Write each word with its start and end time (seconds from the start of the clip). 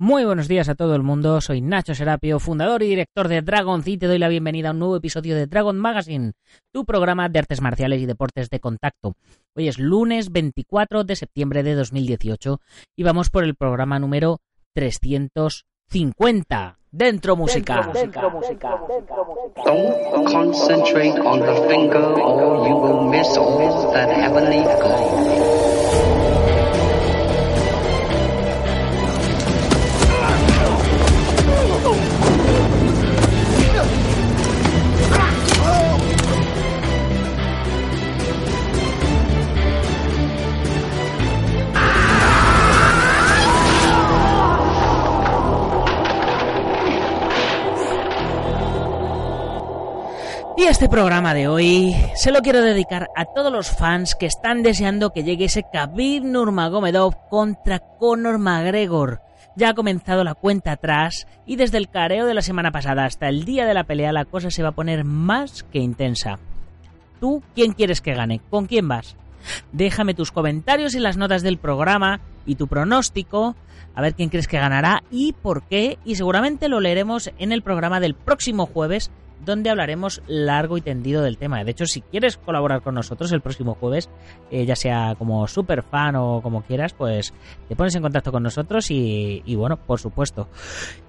Muy 0.00 0.24
buenos 0.24 0.48
días 0.48 0.68
a 0.68 0.74
todo 0.74 0.96
el 0.96 1.04
mundo, 1.04 1.40
soy 1.40 1.60
Nacho 1.60 1.94
Serapio, 1.94 2.40
fundador 2.40 2.82
y 2.82 2.88
director 2.88 3.28
de 3.28 3.42
Dragon 3.42 3.80
y 3.86 3.96
te 3.96 4.08
doy 4.08 4.18
la 4.18 4.26
bienvenida 4.26 4.70
a 4.70 4.72
un 4.72 4.80
nuevo 4.80 4.96
episodio 4.96 5.36
de 5.36 5.46
Dragon 5.46 5.78
Magazine, 5.78 6.32
tu 6.72 6.84
programa 6.84 7.28
de 7.28 7.38
artes 7.38 7.60
marciales 7.60 8.02
y 8.02 8.06
deportes 8.06 8.50
de 8.50 8.58
contacto. 8.58 9.14
Hoy 9.54 9.68
es 9.68 9.78
lunes 9.78 10.32
24 10.32 11.04
de 11.04 11.14
septiembre 11.14 11.62
de 11.62 11.76
2018 11.76 12.60
y 12.96 13.04
vamos 13.04 13.30
por 13.30 13.44
el 13.44 13.54
programa 13.54 14.00
número 14.00 14.40
350. 14.74 16.78
Dentro 16.90 17.36
música. 17.36 17.88
Dentro 17.94 18.32
música. 18.32 18.76
Don't 19.64 20.26
concentrate 20.26 21.20
on 21.20 21.38
the 21.38 21.68
finger 21.68 22.20
or 22.20 22.66
you 22.66 22.74
will 22.74 23.08
miss 23.08 23.36
all 23.36 23.92
that 23.92 24.10
heavenly. 24.10 24.64
Y 50.56 50.62
este 50.64 50.88
programa 50.88 51.34
de 51.34 51.48
hoy 51.48 51.96
se 52.14 52.30
lo 52.30 52.40
quiero 52.40 52.62
dedicar 52.62 53.08
a 53.16 53.24
todos 53.24 53.52
los 53.52 53.70
fans 53.70 54.14
que 54.14 54.26
están 54.26 54.62
deseando 54.62 55.10
que 55.10 55.24
llegue 55.24 55.46
ese 55.46 55.64
Khabib 55.64 56.22
Nurmagomedov 56.22 57.28
contra 57.28 57.80
Conor 57.80 58.38
McGregor. 58.38 59.20
Ya 59.56 59.70
ha 59.70 59.74
comenzado 59.74 60.22
la 60.22 60.34
cuenta 60.34 60.72
atrás 60.72 61.26
y 61.44 61.56
desde 61.56 61.78
el 61.78 61.88
careo 61.88 62.26
de 62.26 62.34
la 62.34 62.42
semana 62.42 62.70
pasada 62.70 63.04
hasta 63.04 63.28
el 63.28 63.44
día 63.44 63.66
de 63.66 63.74
la 63.74 63.82
pelea 63.82 64.12
la 64.12 64.26
cosa 64.26 64.48
se 64.52 64.62
va 64.62 64.68
a 64.68 64.74
poner 64.74 65.04
más 65.04 65.64
que 65.64 65.80
intensa. 65.80 66.38
¿Tú 67.20 67.42
quién 67.56 67.72
quieres 67.72 68.00
que 68.00 68.14
gane? 68.14 68.40
¿Con 68.48 68.66
quién 68.66 68.86
vas? 68.86 69.16
Déjame 69.72 70.14
tus 70.14 70.30
comentarios 70.30 70.94
y 70.94 71.00
las 71.00 71.16
notas 71.16 71.42
del 71.42 71.58
programa 71.58 72.20
y 72.46 72.54
tu 72.54 72.68
pronóstico, 72.68 73.56
a 73.96 74.02
ver 74.02 74.14
quién 74.14 74.28
crees 74.28 74.46
que 74.46 74.58
ganará 74.58 75.02
y 75.10 75.32
por 75.32 75.64
qué, 75.64 75.98
y 76.04 76.14
seguramente 76.14 76.68
lo 76.68 76.78
leeremos 76.78 77.32
en 77.38 77.50
el 77.50 77.62
programa 77.62 77.98
del 77.98 78.14
próximo 78.14 78.66
jueves 78.66 79.10
donde 79.44 79.70
hablaremos 79.70 80.22
largo 80.26 80.76
y 80.76 80.80
tendido 80.80 81.22
del 81.22 81.38
tema. 81.38 81.62
De 81.64 81.70
hecho, 81.70 81.86
si 81.86 82.00
quieres 82.00 82.36
colaborar 82.36 82.82
con 82.82 82.94
nosotros 82.94 83.32
el 83.32 83.40
próximo 83.40 83.74
jueves, 83.74 84.10
eh, 84.50 84.64
ya 84.64 84.76
sea 84.76 85.14
como 85.18 85.46
super 85.46 85.82
fan 85.82 86.16
o 86.16 86.40
como 86.42 86.62
quieras, 86.62 86.92
pues 86.94 87.32
te 87.68 87.76
pones 87.76 87.94
en 87.94 88.02
contacto 88.02 88.32
con 88.32 88.42
nosotros 88.42 88.90
y, 88.90 89.54
bueno, 89.56 89.76
por 89.76 90.00
supuesto. 90.00 90.48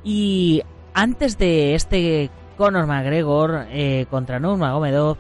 Y 0.04 0.62
antes 0.94 1.38
de 1.38 1.76
este 1.76 2.30
Conor 2.58 2.88
McGregor 2.88 3.66
eh, 3.70 4.06
contra 4.10 4.40
Nurmagomedov, 4.40 5.18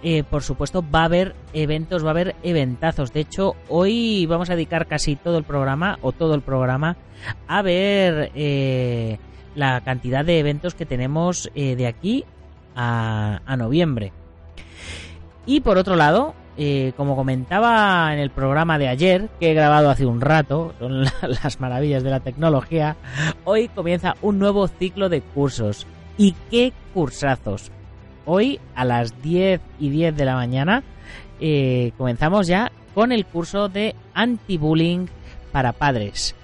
eh, 0.00 0.22
por 0.22 0.44
supuesto 0.44 0.84
va 0.88 1.02
a 1.02 1.04
haber 1.06 1.34
eventos, 1.52 2.04
va 2.04 2.08
a 2.08 2.10
haber 2.12 2.36
eventazos. 2.44 3.12
De 3.12 3.20
hecho, 3.20 3.56
hoy 3.68 4.26
vamos 4.26 4.48
a 4.48 4.54
dedicar 4.54 4.86
casi 4.86 5.16
todo 5.16 5.38
el 5.38 5.44
programa 5.44 5.98
o 6.02 6.12
todo 6.12 6.34
el 6.34 6.42
programa 6.42 6.96
a 7.48 7.62
ver 7.62 8.30
eh, 8.36 9.18
la 9.56 9.80
cantidad 9.80 10.24
de 10.24 10.38
eventos 10.38 10.74
que 10.74 10.86
tenemos 10.86 11.50
eh, 11.56 11.74
de 11.74 11.88
aquí 11.88 12.24
a, 12.76 13.40
a 13.46 13.56
noviembre. 13.56 14.12
Y 15.46 15.60
por 15.60 15.78
otro 15.78 15.96
lado, 15.96 16.34
eh, 16.56 16.92
como 16.96 17.16
comentaba 17.16 18.12
en 18.12 18.18
el 18.18 18.30
programa 18.30 18.78
de 18.78 18.88
ayer, 18.88 19.28
que 19.40 19.50
he 19.50 19.54
grabado 19.54 19.90
hace 19.90 20.04
un 20.06 20.20
rato, 20.20 20.74
son 20.78 21.02
la- 21.04 21.12
las 21.42 21.60
maravillas 21.60 22.02
de 22.02 22.10
la 22.10 22.20
tecnología, 22.20 22.96
hoy 23.44 23.68
comienza 23.68 24.14
un 24.22 24.38
nuevo 24.38 24.68
ciclo 24.68 25.08
de 25.08 25.20
cursos. 25.22 25.86
¿Y 26.16 26.34
qué 26.50 26.72
cursazos? 26.94 27.70
Hoy 28.26 28.60
a 28.74 28.84
las 28.84 29.22
10 29.22 29.60
y 29.78 29.88
10 29.88 30.16
de 30.16 30.24
la 30.24 30.34
mañana 30.34 30.82
eh, 31.40 31.92
comenzamos 31.96 32.46
ya 32.46 32.70
con 32.94 33.12
el 33.12 33.24
curso 33.24 33.68
de 33.68 33.94
anti-bullying 34.12 35.06
para 35.52 35.72
padres, 35.72 36.34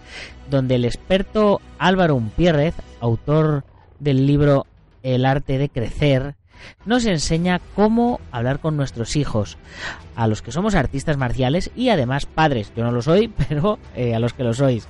donde 0.48 0.76
el 0.76 0.84
experto 0.86 1.60
Álvaro 1.78 2.14
Umpierrez, 2.14 2.74
autor 3.00 3.64
del 3.98 4.26
libro 4.26 4.64
El 5.04 5.24
arte 5.24 5.58
de 5.58 5.68
crecer, 5.68 6.34
nos 6.84 7.06
enseña 7.06 7.60
cómo 7.74 8.20
hablar 8.32 8.58
con 8.58 8.76
nuestros 8.76 9.16
hijos, 9.16 9.58
a 10.16 10.26
los 10.26 10.42
que 10.42 10.50
somos 10.50 10.74
artistas 10.74 11.16
marciales 11.16 11.70
y 11.76 11.90
además 11.90 12.26
padres. 12.26 12.72
Yo 12.74 12.84
no 12.84 12.90
lo 12.90 13.02
soy, 13.02 13.28
pero 13.48 13.78
eh, 13.94 14.14
a 14.14 14.18
los 14.18 14.32
que 14.32 14.44
lo 14.44 14.54
sois, 14.54 14.88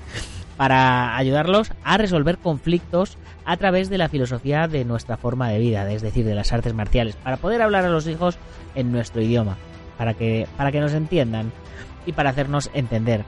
para 0.57 1.17
ayudarlos 1.17 1.73
a 1.83 1.99
resolver 1.99 2.39
conflictos 2.39 3.19
a 3.45 3.57
través 3.57 3.91
de 3.91 3.99
la 3.99 4.09
filosofía 4.09 4.69
de 4.69 4.85
nuestra 4.85 5.17
forma 5.17 5.51
de 5.51 5.59
vida, 5.59 5.91
es 5.93 6.01
decir, 6.01 6.25
de 6.25 6.35
las 6.35 6.53
artes 6.53 6.75
marciales, 6.75 7.17
para 7.17 7.37
poder 7.37 7.61
hablar 7.61 7.85
a 7.85 7.91
los 7.91 8.07
hijos 8.07 8.39
en 8.75 8.93
nuestro 8.93 9.21
idioma, 9.21 9.57
para 9.99 10.15
que, 10.15 10.47
para 10.57 10.73
que 10.73 10.81
nos 10.81 10.93
entiendan 10.93 11.53
y 12.07 12.13
para 12.13 12.31
hacernos 12.31 12.71
entender. 12.73 13.25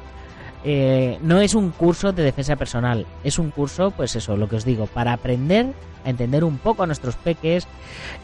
Eh, 0.69 1.21
no 1.23 1.41
es 1.41 1.55
un 1.55 1.71
curso 1.71 2.11
de 2.11 2.25
defensa 2.25 2.57
personal, 2.57 3.07
es 3.23 3.39
un 3.39 3.53
curso, 3.53 3.93
pues 3.93 4.17
eso, 4.17 4.37
lo 4.37 4.49
que 4.49 4.57
os 4.57 4.65
digo, 4.65 4.89
para 4.89 5.13
aprender 5.13 5.73
a 6.05 6.11
entender 6.11 6.43
un 6.43 6.59
poco 6.59 6.83
a 6.83 6.87
nuestros 6.87 7.15
peques, 7.15 7.69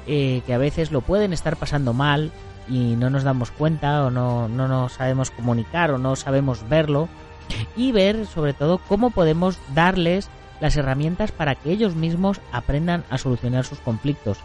eh, 0.08 0.42
que 0.44 0.52
a 0.52 0.58
veces 0.58 0.91
lo 0.91 1.02
pueden 1.02 1.32
estar 1.32 1.56
pasando 1.56 1.92
mal 1.92 2.32
y 2.69 2.97
no 2.97 3.10
nos 3.10 3.22
damos 3.22 3.52
cuenta 3.52 4.04
o 4.04 4.10
no, 4.10 4.48
no 4.48 4.66
nos 4.66 4.94
sabemos 4.94 5.31
comunicar 5.31 5.92
o 5.92 5.98
no 5.98 6.16
sabemos 6.16 6.69
verlo, 6.69 7.08
y 7.76 7.92
ver 7.92 8.26
sobre 8.26 8.54
todo 8.54 8.78
cómo 8.88 9.10
podemos 9.10 9.56
darles 9.72 10.28
las 10.60 10.76
herramientas 10.76 11.31
para 11.31 11.54
que 11.54 11.70
ellos 11.70 11.94
mismos 11.94 12.41
aprendan 12.50 13.04
a 13.08 13.19
solucionar 13.19 13.64
sus 13.64 13.78
conflictos, 13.78 14.38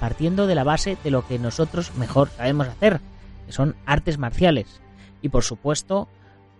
partiendo 0.00 0.48
de 0.48 0.56
la 0.56 0.64
base 0.64 0.96
de 1.04 1.10
lo 1.12 1.24
que 1.24 1.38
nosotros 1.38 1.92
mejor 1.94 2.30
sabemos 2.30 2.66
hacer, 2.66 3.00
que 3.46 3.52
son 3.52 3.76
artes 3.86 4.18
marciales. 4.18 4.80
Y 5.22 5.28
por 5.28 5.44
supuesto, 5.44 6.08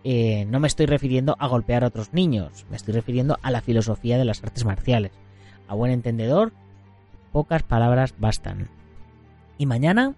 eh, 0.04 0.44
no 0.44 0.60
me 0.60 0.68
estoy 0.68 0.84
refiriendo 0.84 1.34
a 1.38 1.48
golpear 1.48 1.82
a 1.82 1.86
otros 1.88 2.12
niños, 2.12 2.66
me 2.70 2.76
estoy 2.76 2.92
refiriendo 2.92 3.38
a 3.42 3.50
la 3.50 3.62
filosofía 3.62 4.18
de 4.18 4.26
las 4.26 4.42
artes 4.44 4.64
marciales. 4.64 5.12
A 5.66 5.74
buen 5.74 5.90
entendedor, 5.90 6.52
pocas 7.32 7.62
palabras 7.62 8.14
bastan. 8.18 8.68
Y 9.56 9.64
mañana, 9.64 10.14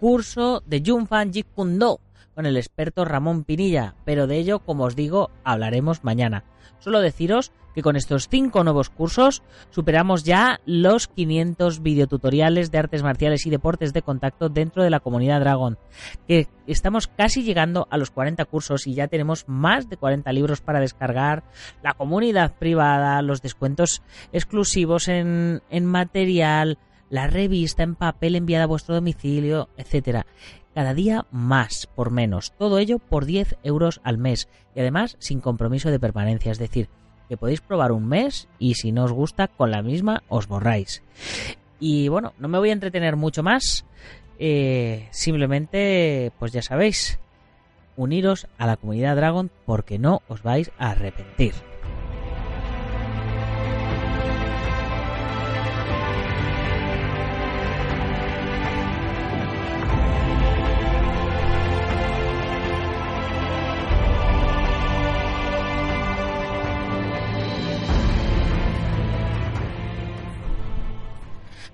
curso 0.00 0.62
de 0.66 0.80
Jeet 0.82 1.46
Kune 1.54 1.76
Do 1.76 2.00
con 2.38 2.46
el 2.46 2.56
experto 2.56 3.04
Ramón 3.04 3.42
Pinilla, 3.42 3.96
pero 4.04 4.28
de 4.28 4.38
ello, 4.38 4.60
como 4.60 4.84
os 4.84 4.94
digo, 4.94 5.32
hablaremos 5.42 6.04
mañana. 6.04 6.44
Solo 6.78 7.00
deciros 7.00 7.50
que 7.74 7.82
con 7.82 7.96
estos 7.96 8.28
cinco 8.28 8.62
nuevos 8.62 8.90
cursos 8.90 9.42
superamos 9.70 10.22
ya 10.22 10.60
los 10.64 11.08
500 11.08 11.82
videotutoriales 11.82 12.70
de 12.70 12.78
artes 12.78 13.02
marciales 13.02 13.44
y 13.44 13.50
deportes 13.50 13.92
de 13.92 14.02
contacto 14.02 14.48
dentro 14.50 14.84
de 14.84 14.90
la 14.90 15.00
comunidad 15.00 15.40
Dragon, 15.40 15.78
que 16.28 16.46
estamos 16.68 17.08
casi 17.08 17.42
llegando 17.42 17.88
a 17.90 17.96
los 17.96 18.12
40 18.12 18.44
cursos 18.44 18.86
y 18.86 18.94
ya 18.94 19.08
tenemos 19.08 19.48
más 19.48 19.88
de 19.88 19.96
40 19.96 20.32
libros 20.32 20.60
para 20.60 20.78
descargar, 20.78 21.42
la 21.82 21.94
comunidad 21.94 22.54
privada, 22.56 23.20
los 23.20 23.42
descuentos 23.42 24.00
exclusivos 24.30 25.08
en, 25.08 25.60
en 25.70 25.86
material, 25.86 26.78
la 27.10 27.26
revista 27.26 27.82
en 27.82 27.96
papel 27.96 28.36
enviada 28.36 28.64
a 28.64 28.68
vuestro 28.68 28.94
domicilio, 28.94 29.70
etcétera. 29.76 30.24
Cada 30.78 30.94
día 30.94 31.26
más 31.32 31.88
por 31.92 32.12
menos. 32.12 32.52
Todo 32.52 32.78
ello 32.78 33.00
por 33.00 33.24
10 33.24 33.56
euros 33.64 34.00
al 34.04 34.16
mes. 34.16 34.48
Y 34.76 34.80
además 34.80 35.16
sin 35.18 35.40
compromiso 35.40 35.90
de 35.90 35.98
permanencia. 35.98 36.52
Es 36.52 36.58
decir, 36.60 36.88
que 37.28 37.36
podéis 37.36 37.60
probar 37.60 37.90
un 37.90 38.06
mes 38.06 38.46
y 38.60 38.74
si 38.74 38.92
no 38.92 39.02
os 39.02 39.10
gusta, 39.10 39.48
con 39.48 39.72
la 39.72 39.82
misma 39.82 40.22
os 40.28 40.46
borráis. 40.46 41.02
Y 41.80 42.06
bueno, 42.06 42.32
no 42.38 42.46
me 42.46 42.58
voy 42.58 42.70
a 42.70 42.74
entretener 42.74 43.16
mucho 43.16 43.42
más. 43.42 43.86
Eh, 44.38 45.08
simplemente, 45.10 46.30
pues 46.38 46.52
ya 46.52 46.62
sabéis, 46.62 47.18
uniros 47.96 48.46
a 48.56 48.68
la 48.68 48.76
comunidad 48.76 49.16
Dragon 49.16 49.50
porque 49.66 49.98
no 49.98 50.22
os 50.28 50.44
vais 50.44 50.70
a 50.78 50.90
arrepentir. 50.90 51.54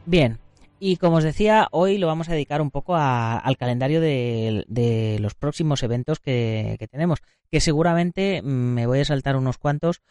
Bien, 0.06 0.38
y 0.80 0.96
como 0.96 1.16
os 1.16 1.24
decía, 1.24 1.68
hoy 1.70 1.96
lo 1.98 2.06
vamos 2.06 2.28
a 2.28 2.32
dedicar 2.32 2.60
un 2.60 2.70
poco 2.70 2.94
a- 2.94 3.38
al 3.38 3.56
calendario 3.56 4.00
de, 4.00 5.16
los 5.20 5.34
próximos 5.34 5.82
eventos 5.82 6.20
que, 6.20 6.76
tenemos, 6.90 7.20
que 7.50 7.60
seguramente 7.60 8.42
me 8.42 8.86
voy 8.86 9.00
a 9.00 9.04
saltar 9.04 9.36
unos 9.36 9.58
cuantos 9.58 10.02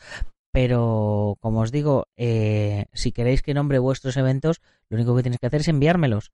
Pero, 0.54 1.38
como 1.42 1.62
os 1.62 1.72
digo, 1.74 2.08
eh, 2.18 2.86
si 2.94 3.12
queréis 3.12 3.44
que 3.44 3.54
nombre 3.56 3.80
vuestros 3.80 4.18
eventos, 4.18 4.62
lo 4.90 4.98
único 4.98 5.16
que 5.16 5.24
tenéis 5.24 5.42
que 5.42 5.48
hacer 5.48 5.62
es 5.62 5.68
enviármelos. 5.68 6.32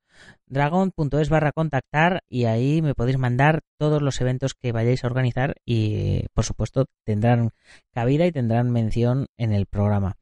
Dragon.es 0.47 1.29
barra 1.29 1.53
contactar 1.53 2.23
y 2.29 2.45
ahí 2.45 2.83
me 2.83 2.95
podéis 2.95 3.17
mandar 3.17 3.62
todos 3.79 4.01
los 4.03 4.21
eventos 4.21 4.53
que 4.55 4.73
vayáis 4.73 5.03
a 5.03 5.07
organizar 5.07 5.55
y, 5.65 6.27
por 6.35 6.45
supuesto, 6.45 6.85
tendrán 7.05 7.51
cabida 7.94 8.27
y 8.27 8.31
tendrán 8.31 8.71
mención 8.71 9.27
en 9.38 9.53
el 9.53 9.65
programa. 9.65 10.17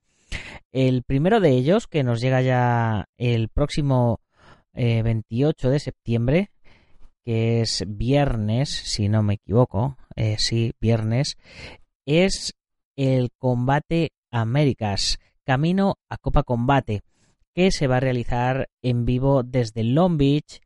El 0.72 1.04
primero 1.04 1.40
de 1.40 1.52
ellos, 1.52 1.88
que 1.88 2.04
nos 2.04 2.22
llega 2.22 2.42
ya 2.42 3.08
el 3.18 3.50
próximo 3.50 4.20
28 4.74 5.68
eh, 5.68 5.72
de 5.72 5.80
septiembre, 5.80 6.52
que 7.24 7.62
es 7.62 7.84
viernes, 7.88 8.70
si 8.70 9.10
no 9.10 9.24
me 9.24 9.36
equivoco, 9.36 9.98
eh, 10.16 10.38
sí, 10.40 10.74
viernes, 10.80 11.38
es 12.06 12.56
el 12.96 13.32
Combate 13.38 14.12
Américas, 14.32 15.20
camino 15.44 15.98
a 16.10 16.18
Copa 16.18 16.44
Combate, 16.44 17.02
que 17.54 17.72
se 17.72 17.88
va 17.88 17.98
a 17.98 18.02
realizar 18.02 18.70
en 18.82 19.06
vivo 19.06 19.44
desde 19.44 19.84
Long 19.84 20.18
Beach 20.18 20.62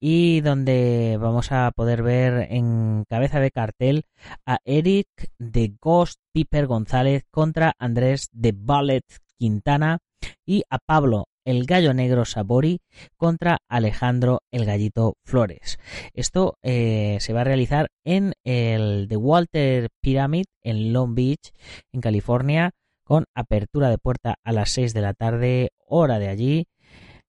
y 0.00 0.40
donde 0.40 1.18
vamos 1.20 1.52
a 1.52 1.70
poder 1.72 2.02
ver 2.02 2.50
en 2.50 3.04
cabeza 3.08 3.38
de 3.38 3.50
cartel 3.50 4.04
a 4.46 4.58
Eric 4.64 5.08
de 5.38 5.74
Ghost 5.80 6.20
Piper 6.32 6.66
González 6.66 7.24
contra 7.30 7.74
Andrés 7.78 8.30
de 8.32 8.52
Ballet 8.56 9.04
Quintana 9.38 9.98
y 10.46 10.64
a 10.70 10.78
Pablo 10.78 11.26
el 11.44 11.64
Gallo 11.66 11.94
Negro 11.94 12.24
Sabori 12.24 12.80
contra 13.16 13.58
Alejandro 13.68 14.40
el 14.50 14.64
Gallito 14.64 15.16
Flores. 15.24 15.78
Esto 16.14 16.56
eh, 16.62 17.18
se 17.20 17.32
va 17.32 17.42
a 17.42 17.44
realizar 17.44 17.90
en 18.04 18.34
el 18.44 19.06
The 19.08 19.16
Walter 19.16 19.88
Pyramid 20.00 20.46
en 20.62 20.92
Long 20.92 21.14
Beach, 21.14 21.52
en 21.92 22.00
California, 22.00 22.70
con 23.04 23.24
apertura 23.34 23.90
de 23.90 23.98
puerta 23.98 24.36
a 24.44 24.52
las 24.52 24.70
6 24.70 24.94
de 24.94 25.00
la 25.00 25.14
tarde, 25.14 25.70
hora 25.84 26.18
de 26.18 26.28
allí, 26.28 26.68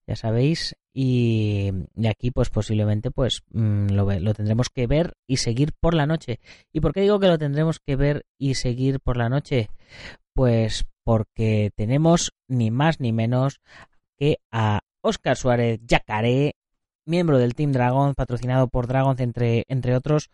ya 0.05 0.15
sabéis, 0.15 0.75
y 0.93 1.71
aquí 2.09 2.31
pues 2.31 2.49
posiblemente 2.49 3.11
pues 3.11 3.43
mm, 3.51 3.91
lo, 3.91 4.11
lo, 4.19 4.33
tendremos 4.33 4.69
que 4.69 4.87
ver 4.87 5.13
y 5.27 5.37
seguir 5.37 5.73
por 5.79 5.93
la 5.93 6.05
noche. 6.05 6.39
¿Y 6.73 6.81
por 6.81 6.93
qué 6.93 7.01
digo 7.01 7.19
que 7.19 7.27
lo 7.27 7.37
tendremos 7.37 7.79
que 7.79 7.95
ver 7.95 8.25
y 8.37 8.55
seguir 8.55 8.99
por 8.99 9.17
la 9.17 9.29
noche? 9.29 9.69
Pues 10.33 10.85
porque 11.03 11.71
tenemos 11.75 12.33
ni 12.47 12.71
más 12.71 12.99
ni 12.99 13.11
menos 13.11 13.61
que 14.17 14.37
a 14.51 14.81
Oscar 15.01 15.35
Suárez 15.35 15.79
Yacaré, 15.85 16.55
miembro 17.05 17.37
del 17.37 17.55
Team 17.55 17.71
Dragon, 17.71 18.13
patrocinado 18.13 18.67
por 18.67 18.87
Dragons 18.87 19.19
entre, 19.19 19.65
entre 19.67 19.95
otros, 19.95 20.29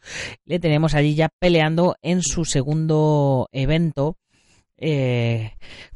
le 0.45 0.59
tenemos 0.59 0.93
allí 0.93 1.15
ya 1.15 1.29
peleando 1.39 1.95
en 2.01 2.21
su 2.21 2.45
segundo 2.45 3.47
evento 3.51 4.17
eh, 4.77 5.53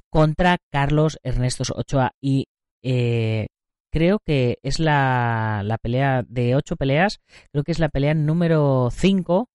contra 0.09 0.57
Carlos 0.71 1.19
Ernesto 1.23 1.63
Ochoa 1.75 2.13
y 2.21 2.47
eh, 2.81 3.47
creo 3.91 4.19
que 4.19 4.57
es 4.63 4.79
la, 4.79 5.61
la, 5.63 5.77
pelea 5.77 6.23
de 6.27 6.55
ocho 6.55 6.75
peleas, 6.75 7.19
creo 7.51 7.63
que 7.63 7.71
es 7.71 7.79
la 7.79 7.89
pelea 7.89 8.13
número 8.13 8.89
5, 8.91 9.49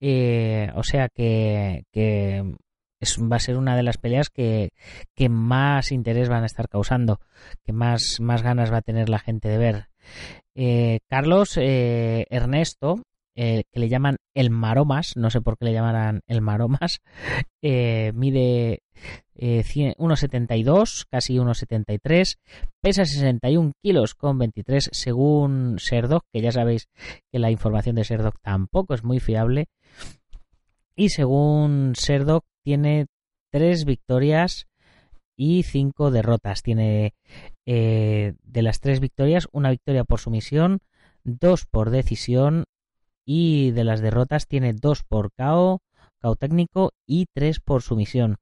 eh, 0.00 0.70
o 0.74 0.82
sea 0.82 1.08
que, 1.08 1.84
que 1.92 2.56
es, 3.00 3.18
va 3.20 3.36
a 3.36 3.40
ser 3.40 3.56
una 3.56 3.76
de 3.76 3.82
las 3.82 3.98
peleas 3.98 4.30
que, 4.30 4.70
que, 5.14 5.28
más 5.28 5.92
interés 5.92 6.28
van 6.28 6.42
a 6.42 6.46
estar 6.46 6.68
causando, 6.68 7.20
que 7.64 7.72
más, 7.72 8.16
más 8.20 8.42
ganas 8.42 8.72
va 8.72 8.78
a 8.78 8.82
tener 8.82 9.08
la 9.08 9.18
gente 9.18 9.48
de 9.48 9.58
ver. 9.58 9.88
Eh, 10.54 11.00
Carlos 11.08 11.56
Ernesto 11.56 13.02
eh, 13.42 13.64
que 13.72 13.80
le 13.80 13.88
llaman 13.88 14.18
el 14.34 14.50
Maromas, 14.50 15.16
no 15.16 15.30
sé 15.30 15.40
por 15.40 15.56
qué 15.56 15.64
le 15.64 15.72
llamarán 15.72 16.20
el 16.26 16.42
Maromas, 16.42 17.00
eh, 17.62 18.12
mide 18.14 18.82
1,72, 19.34 21.04
eh, 21.04 21.06
casi 21.10 21.36
1,73, 21.36 22.36
pesa 22.82 23.06
61 23.06 23.72
kilos 23.82 24.14
con 24.14 24.36
23 24.36 24.90
según 24.92 25.78
Serdoc, 25.78 26.26
que 26.30 26.42
ya 26.42 26.52
sabéis 26.52 26.90
que 27.32 27.38
la 27.38 27.50
información 27.50 27.96
de 27.96 28.04
Serdoc 28.04 28.34
tampoco 28.42 28.92
es 28.92 29.04
muy 29.04 29.20
fiable, 29.20 29.68
y 30.94 31.08
según 31.08 31.94
Serdoc 31.96 32.44
tiene 32.62 33.06
3 33.52 33.86
victorias 33.86 34.66
y 35.34 35.62
5 35.62 36.10
derrotas. 36.10 36.62
Tiene 36.62 37.14
de 37.64 38.34
las 38.62 38.80
3 38.80 39.00
victorias, 39.00 39.48
una 39.50 39.70
victoria 39.70 40.04
por 40.04 40.20
sumisión, 40.20 40.82
dos 41.24 41.64
por 41.64 41.88
decisión 41.88 42.64
y 43.24 43.70
de 43.72 43.84
las 43.84 44.00
derrotas 44.00 44.46
tiene 44.46 44.72
dos 44.72 45.02
por 45.02 45.32
KO, 45.32 45.82
KO 46.20 46.36
técnico 46.36 46.92
y 47.06 47.26
tres 47.32 47.60
por 47.60 47.82
sumisión. 47.82 48.36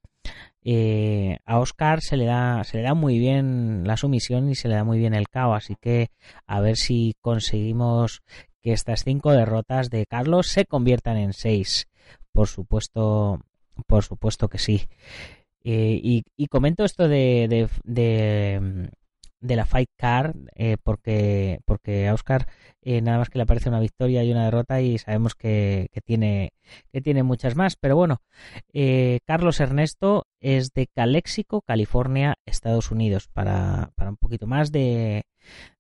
Eh, 0.63 1.39
a 1.47 1.61
Oscar 1.61 2.01
se 2.03 2.17
le 2.17 2.27
da 2.27 2.63
se 2.65 2.79
le 2.79 2.83
da 2.83 2.95
muy 2.95 3.19
bien 3.19 3.85
la 3.87 3.97
sumisión 3.97 4.51
y 4.51 4.55
se 4.55 4.69
le 4.69 4.75
da 4.75 4.85
muy 4.85 4.99
bien 4.99 5.15
el 5.15 5.29
KO, 5.29 5.55
así 5.55 5.77
que 5.81 6.11
a 6.47 6.61
ver 6.61 6.77
si 6.77 7.15
conseguimos 7.21 8.23
que 8.61 8.73
estas 8.73 9.05
cinco 9.05 9.33
derrotas 9.33 9.89
de 9.91 10.05
Carlos 10.07 10.49
se 10.49 10.67
conviertan 10.67 11.17
en 11.17 11.33
seis. 11.33 11.87
Por 12.33 12.49
supuesto, 12.49 13.41
por 13.87 14.05
supuesto 14.05 14.49
que 14.49 14.59
sí. 14.59 14.89
Eh, 15.65 16.01
y, 16.03 16.47
comento 16.49 16.85
esto 16.85 17.09
de, 17.09 17.69
de 17.85 18.91
la 19.41 19.65
Fight 19.65 19.91
Card 19.97 20.35
eh, 20.55 20.77
porque, 20.83 21.61
porque 21.65 22.09
a 22.09 22.15
Oscar 22.15 22.47
eh, 22.83 23.01
nada 23.01 23.19
más 23.19 23.29
que 23.29 23.39
le 23.39 23.43
aparece 23.43 23.69
una 23.69 23.81
victoria 23.81 24.25
y 24.25 24.33
una 24.33 24.45
derrota 24.45 24.81
y 24.81 24.99
sabemos 24.99 25.35
que, 25.35 25.89
tiene, 26.05 26.53
que 26.93 27.01
tiene 27.01 27.23
muchas 27.23 27.55
más. 27.55 27.77
Pero 27.77 27.97
bueno, 27.97 28.23
eh, 28.73 29.21
Carlos 29.27 29.61
Ernesto 29.61 30.27
es 30.41 30.73
de 30.73 30.87
Calexico, 30.87 31.63
California, 31.63 32.37
Estados 32.47 32.91
Unidos, 32.91 33.29
para, 33.33 33.91
para 33.95 34.11
un 34.11 34.17
poquito 34.17 34.47
más 34.47 34.73
de, 34.73 35.25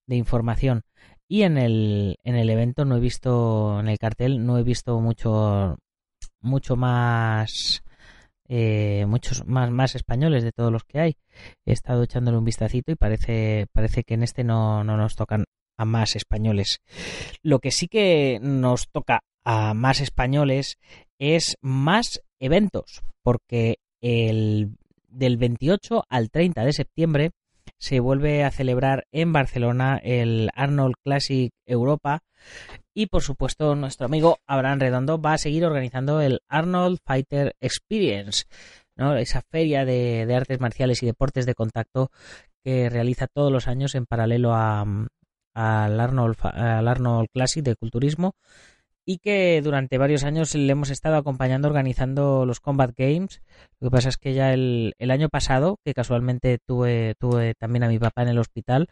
de 0.06 0.16
información. 0.16 0.82
Y 1.28 1.42
en 1.42 1.58
el, 1.58 2.16
en 2.24 2.36
el 2.36 2.48
evento 2.50 2.84
no 2.84 2.96
he 2.96 3.00
visto, 3.00 3.80
en 3.80 3.88
el 3.88 3.98
cartel, 3.98 4.44
no 4.46 4.58
he 4.58 4.62
visto 4.62 4.98
mucho, 5.00 5.76
mucho 6.40 6.76
más 6.76 7.82
eh, 8.48 9.04
muchos 9.06 9.46
más, 9.46 9.70
más 9.70 9.94
españoles 9.94 10.42
de 10.42 10.52
todos 10.52 10.72
los 10.72 10.84
que 10.84 11.00
hay. 11.00 11.16
He 11.66 11.72
estado 11.72 12.02
echándole 12.02 12.38
un 12.38 12.44
vistacito 12.44 12.92
y 12.92 12.96
parece, 12.96 13.66
parece 13.72 14.02
que 14.04 14.14
en 14.14 14.22
este 14.22 14.44
no, 14.44 14.84
no 14.84 14.96
nos 14.96 15.16
tocan 15.16 15.44
a 15.76 15.84
más 15.84 16.16
españoles. 16.16 16.80
Lo 17.42 17.60
que 17.60 17.70
sí 17.70 17.88
que 17.88 18.38
nos 18.42 18.88
toca 18.90 19.20
a 19.44 19.74
más 19.74 20.00
españoles 20.00 20.78
es 21.18 21.56
más 21.60 22.20
eventos, 22.40 23.02
porque 23.22 23.76
el 24.00 24.76
del 25.08 25.36
28 25.36 26.04
al 26.08 26.30
30 26.30 26.64
de 26.64 26.72
septiembre 26.72 27.30
se 27.78 28.00
vuelve 28.00 28.44
a 28.44 28.50
celebrar 28.50 29.06
en 29.12 29.32
Barcelona 29.32 30.00
el 30.02 30.50
Arnold 30.54 30.96
Classic 31.04 31.52
Europa 31.66 32.22
y 32.94 33.06
por 33.06 33.22
supuesto 33.22 33.74
nuestro 33.74 34.06
amigo 34.06 34.38
Abraham 34.46 34.80
Redondo 34.80 35.20
va 35.20 35.34
a 35.34 35.38
seguir 35.38 35.64
organizando 35.64 36.20
el 36.20 36.40
Arnold 36.48 36.98
Fighter 37.04 37.54
Experience, 37.60 38.44
¿no? 38.96 39.16
esa 39.16 39.42
feria 39.42 39.84
de, 39.84 40.26
artes 40.34 40.60
marciales 40.60 41.02
y 41.02 41.06
deportes 41.06 41.46
de 41.46 41.54
contacto 41.54 42.10
que 42.64 42.90
realiza 42.90 43.28
todos 43.28 43.52
los 43.52 43.68
años 43.68 43.94
en 43.94 44.06
paralelo 44.06 44.52
a, 44.54 44.84
al, 45.54 46.00
Arnold, 46.00 46.36
al 46.42 46.88
Arnold 46.88 47.28
Classic 47.32 47.64
de 47.64 47.76
culturismo 47.76 48.34
y 49.10 49.20
que 49.20 49.62
durante 49.62 49.96
varios 49.96 50.22
años 50.22 50.54
le 50.54 50.70
hemos 50.70 50.90
estado 50.90 51.16
acompañando 51.16 51.66
organizando 51.66 52.44
los 52.44 52.60
Combat 52.60 52.92
Games. 52.94 53.40
Lo 53.80 53.88
que 53.88 53.90
pasa 53.90 54.10
es 54.10 54.18
que 54.18 54.34
ya 54.34 54.52
el, 54.52 54.92
el 54.98 55.10
año 55.10 55.30
pasado, 55.30 55.78
que 55.82 55.94
casualmente 55.94 56.58
tuve, 56.58 57.14
tuve 57.18 57.54
también 57.54 57.84
a 57.84 57.88
mi 57.88 57.98
papá 57.98 58.20
en 58.20 58.28
el 58.28 58.38
hospital, 58.38 58.90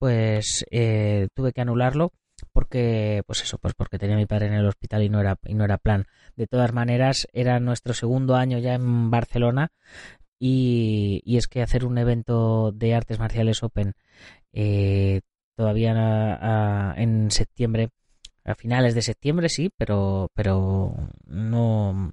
pues 0.00 0.64
eh, 0.72 1.28
tuve 1.32 1.52
que 1.52 1.60
anularlo 1.60 2.10
porque 2.52 3.22
pues 3.24 3.44
eso 3.44 3.56
pues 3.58 3.74
porque 3.74 4.00
tenía 4.00 4.16
a 4.16 4.18
mi 4.18 4.26
padre 4.26 4.48
en 4.48 4.54
el 4.54 4.66
hospital 4.66 5.04
y 5.04 5.08
no 5.08 5.20
era 5.20 5.36
y 5.44 5.54
no 5.54 5.64
era 5.64 5.78
plan 5.78 6.06
de 6.34 6.48
todas 6.48 6.72
maneras 6.72 7.28
era 7.32 7.60
nuestro 7.60 7.94
segundo 7.94 8.34
año 8.34 8.58
ya 8.58 8.74
en 8.74 9.12
Barcelona 9.12 9.70
y, 10.40 11.22
y 11.24 11.36
es 11.36 11.46
que 11.46 11.62
hacer 11.62 11.84
un 11.84 11.98
evento 11.98 12.72
de 12.72 12.96
artes 12.96 13.20
marciales 13.20 13.62
open 13.62 13.94
eh, 14.52 15.20
todavía 15.54 16.94
en 16.96 17.30
septiembre 17.30 17.90
a 18.44 18.54
finales 18.54 18.94
de 18.94 19.02
septiembre 19.02 19.48
sí, 19.48 19.70
pero, 19.76 20.30
pero 20.34 20.94
no 21.26 22.12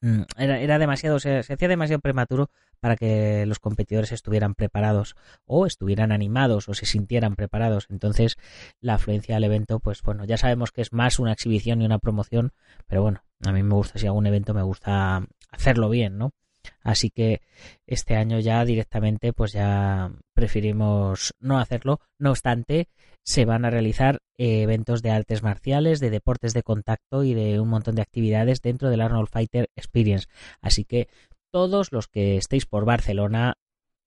mm, 0.00 0.22
era, 0.36 0.60
era 0.60 0.78
demasiado, 0.78 1.18
se, 1.18 1.42
se, 1.42 1.54
hacía 1.54 1.68
demasiado 1.68 2.00
prematuro 2.00 2.50
para 2.80 2.96
que 2.96 3.44
los 3.46 3.58
competidores 3.58 4.12
estuvieran 4.12 4.54
preparados 4.54 5.14
o 5.44 5.66
estuvieran 5.66 6.12
animados 6.12 6.68
o 6.68 6.74
se 6.74 6.86
sintieran 6.86 7.36
preparados. 7.36 7.86
Entonces, 7.90 8.36
la 8.80 8.94
afluencia 8.94 9.36
al 9.36 9.44
evento, 9.44 9.80
pues 9.80 10.02
bueno, 10.02 10.24
ya 10.24 10.38
sabemos 10.38 10.72
que 10.72 10.80
es 10.80 10.92
más 10.92 11.18
una 11.18 11.32
exhibición 11.32 11.82
y 11.82 11.86
una 11.86 11.98
promoción, 11.98 12.52
pero 12.86 13.02
bueno, 13.02 13.22
a 13.44 13.52
mí 13.52 13.62
me 13.62 13.74
gusta, 13.74 13.98
si 13.98 14.08
un 14.08 14.26
evento, 14.26 14.54
me 14.54 14.62
gusta 14.62 15.26
hacerlo 15.50 15.88
bien, 15.90 16.18
¿no? 16.18 16.32
Así 16.82 17.10
que 17.10 17.40
este 17.86 18.16
año 18.16 18.38
ya 18.40 18.64
directamente 18.64 19.32
pues 19.32 19.52
ya 19.52 20.10
preferimos 20.34 21.34
no 21.38 21.58
hacerlo. 21.58 22.00
No 22.18 22.30
obstante, 22.30 22.88
se 23.22 23.44
van 23.44 23.64
a 23.64 23.70
realizar 23.70 24.20
eventos 24.38 25.02
de 25.02 25.10
artes 25.10 25.42
marciales, 25.42 26.00
de 26.00 26.10
deportes 26.10 26.54
de 26.54 26.62
contacto 26.62 27.24
y 27.24 27.34
de 27.34 27.60
un 27.60 27.68
montón 27.68 27.94
de 27.94 28.02
actividades 28.02 28.62
dentro 28.62 28.88
del 28.90 29.02
Arnold 29.02 29.28
Fighter 29.28 29.68
Experience. 29.76 30.26
Así 30.60 30.84
que 30.84 31.08
todos 31.50 31.92
los 31.92 32.08
que 32.08 32.36
estéis 32.36 32.66
por 32.66 32.84
Barcelona 32.84 33.54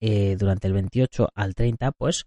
eh, 0.02 0.36
durante 0.38 0.68
el 0.68 0.74
28 0.74 1.30
al 1.36 1.56
30, 1.56 1.92
pues 1.92 2.26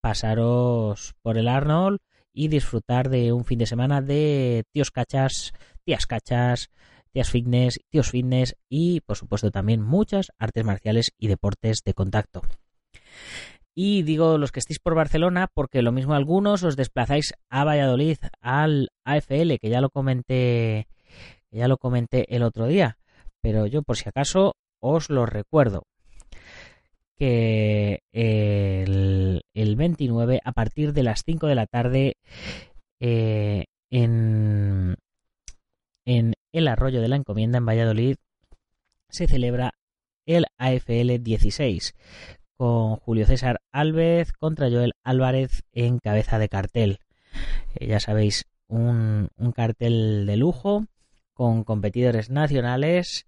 pasaros 0.00 1.14
por 1.22 1.38
el 1.38 1.48
Arnold 1.48 1.98
y 2.32 2.48
disfrutar 2.48 3.08
de 3.08 3.32
un 3.32 3.44
fin 3.44 3.58
de 3.58 3.66
semana 3.66 4.02
de 4.02 4.64
tíos 4.72 4.90
cachas, 4.90 5.52
tías 5.84 6.06
cachas, 6.06 6.70
tías 7.14 7.30
fitness, 7.30 7.80
tíos 7.90 8.10
fitness 8.10 8.56
y 8.68 9.00
por 9.00 9.16
supuesto 9.16 9.52
también 9.52 9.80
muchas 9.80 10.32
artes 10.36 10.64
marciales 10.64 11.12
y 11.16 11.28
deportes 11.28 11.78
de 11.84 11.94
contacto. 11.94 12.42
Y 13.72 14.02
digo 14.02 14.36
los 14.36 14.50
que 14.50 14.58
estéis 14.58 14.80
por 14.80 14.96
Barcelona 14.96 15.48
porque 15.54 15.82
lo 15.82 15.92
mismo 15.92 16.14
algunos 16.14 16.64
os 16.64 16.76
desplazáis 16.76 17.34
a 17.48 17.64
Valladolid 17.64 18.18
al 18.40 18.90
AFL 19.04 19.58
que 19.60 19.70
ya 19.70 19.80
lo 19.80 19.90
comenté 19.90 20.88
ya 21.52 21.68
lo 21.68 21.78
comenté 21.78 22.34
el 22.34 22.42
otro 22.42 22.66
día, 22.66 22.98
pero 23.40 23.66
yo 23.66 23.82
por 23.82 23.96
si 23.96 24.08
acaso 24.08 24.56
os 24.80 25.08
lo 25.08 25.24
recuerdo 25.24 25.84
que 27.16 28.00
el, 28.10 29.76
29 29.76 30.40
a 30.44 30.52
partir 30.52 30.92
de 30.92 31.04
las 31.04 31.22
5 31.24 31.46
de 31.46 31.54
la 31.54 31.66
tarde 31.66 32.16
eh, 32.98 33.66
en, 33.90 34.96
en 36.04 36.34
el 36.52 36.68
Arroyo 36.68 37.00
de 37.00 37.08
la 37.08 37.16
Encomienda 37.16 37.58
en 37.58 37.66
Valladolid 37.66 38.16
se 39.08 39.26
celebra 39.26 39.74
el 40.26 40.46
AFL 40.58 41.22
16 41.22 41.94
con 42.56 42.96
Julio 42.96 43.26
César 43.26 43.60
Alves 43.72 44.32
contra 44.32 44.70
Joel 44.70 44.92
Álvarez 45.02 45.62
en 45.72 45.98
cabeza 45.98 46.38
de 46.38 46.48
cartel. 46.48 46.98
Eh, 47.74 47.86
ya 47.86 48.00
sabéis, 48.00 48.46
un, 48.68 49.28
un 49.36 49.52
cartel 49.52 50.24
de 50.26 50.36
lujo 50.36 50.86
con 51.32 51.64
competidores 51.64 52.30
nacionales 52.30 53.26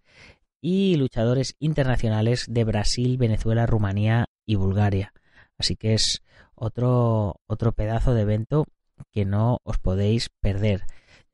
y 0.61 0.97
luchadores 0.97 1.54
internacionales 1.59 2.47
de 2.49 2.64
Brasil, 2.64 3.18
Venezuela, 3.18 3.66
Rumanía 3.66 4.26
y 4.47 4.54
Bulgaria. 4.54 5.12
Así 5.59 5.76
que 5.76 5.95
es 5.95 6.23
otro, 6.54 7.40
otro 7.47 7.73
pedazo 7.73 8.14
de 8.14 8.23
evento 8.23 8.66
que 9.12 9.25
no 9.25 9.59
os 9.64 9.78
podéis 9.78 10.30
perder. 10.40 10.83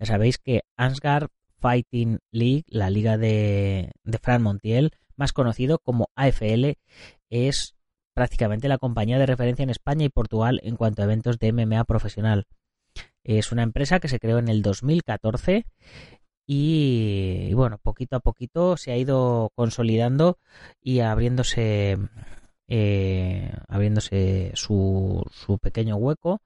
Sabéis 0.03 0.39
que 0.39 0.63
Ansgar 0.77 1.29
Fighting 1.59 2.19
League, 2.33 2.65
la 2.67 2.91
liga 2.91 3.17
de, 3.17 3.93
Fran 4.21 4.43
Montiel, 4.43 4.93
más 5.17 5.33
conocido 5.33 5.79
como 5.79 6.09
AFL, 6.17 6.73
es 7.31 7.77
prácticamente 8.15 8.69
la 8.69 8.79
compañía 8.79 9.19
de 9.19 9.27
referencia 9.27 9.63
en 9.63 9.71
España 9.71 10.05
y 10.05 10.09
Portugal 10.09 10.61
en 10.65 10.77
cuanto 10.77 11.03
a 11.03 11.05
eventos 11.05 11.39
de 11.39 11.53
MMA 11.53 11.85
profesional. 11.85 12.47
Es 13.23 13.53
una 13.53 13.63
empresa 13.63 14.01
que 14.01 14.09
se 14.09 14.19
creó 14.19 14.39
en 14.39 14.49
el 14.49 14.63
2014 14.63 15.67
y, 16.47 17.55
bueno, 17.55 17.79
poquito 17.79 18.17
a 18.17 18.21
poquito 18.21 18.77
se 18.77 18.91
ha 18.91 18.97
ido 18.97 19.53
consolidando 19.55 20.39
y 20.81 20.99
abriéndose, 20.99 21.97
eh, 22.67 23.53
abriéndose 23.69 24.51
su 24.55 25.25
pequeño 25.63 25.95
hueco. 25.95 26.43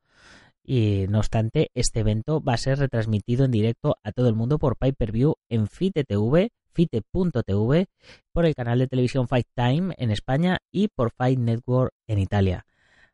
Y 0.68 1.06
no 1.08 1.18
obstante, 1.18 1.70
este 1.74 2.00
evento 2.00 2.42
va 2.42 2.54
a 2.54 2.58
ser 2.58 2.80
retransmitido 2.80 3.44
en 3.44 3.52
directo 3.52 3.98
a 4.02 4.10
todo 4.10 4.28
el 4.28 4.34
mundo 4.34 4.58
por 4.58 4.76
Pay 4.76 4.92
Per 4.92 5.12
View 5.12 5.36
en 5.48 5.68
FITE.tv, 5.68 6.50
fite.tv, 6.72 7.86
por 8.32 8.46
el 8.46 8.54
canal 8.56 8.80
de 8.80 8.88
televisión 8.88 9.28
Fight 9.28 9.46
Time 9.54 9.94
en 9.96 10.10
España 10.10 10.58
y 10.72 10.88
por 10.88 11.12
Fight 11.12 11.38
Network 11.38 11.92
en 12.08 12.18
Italia. 12.18 12.66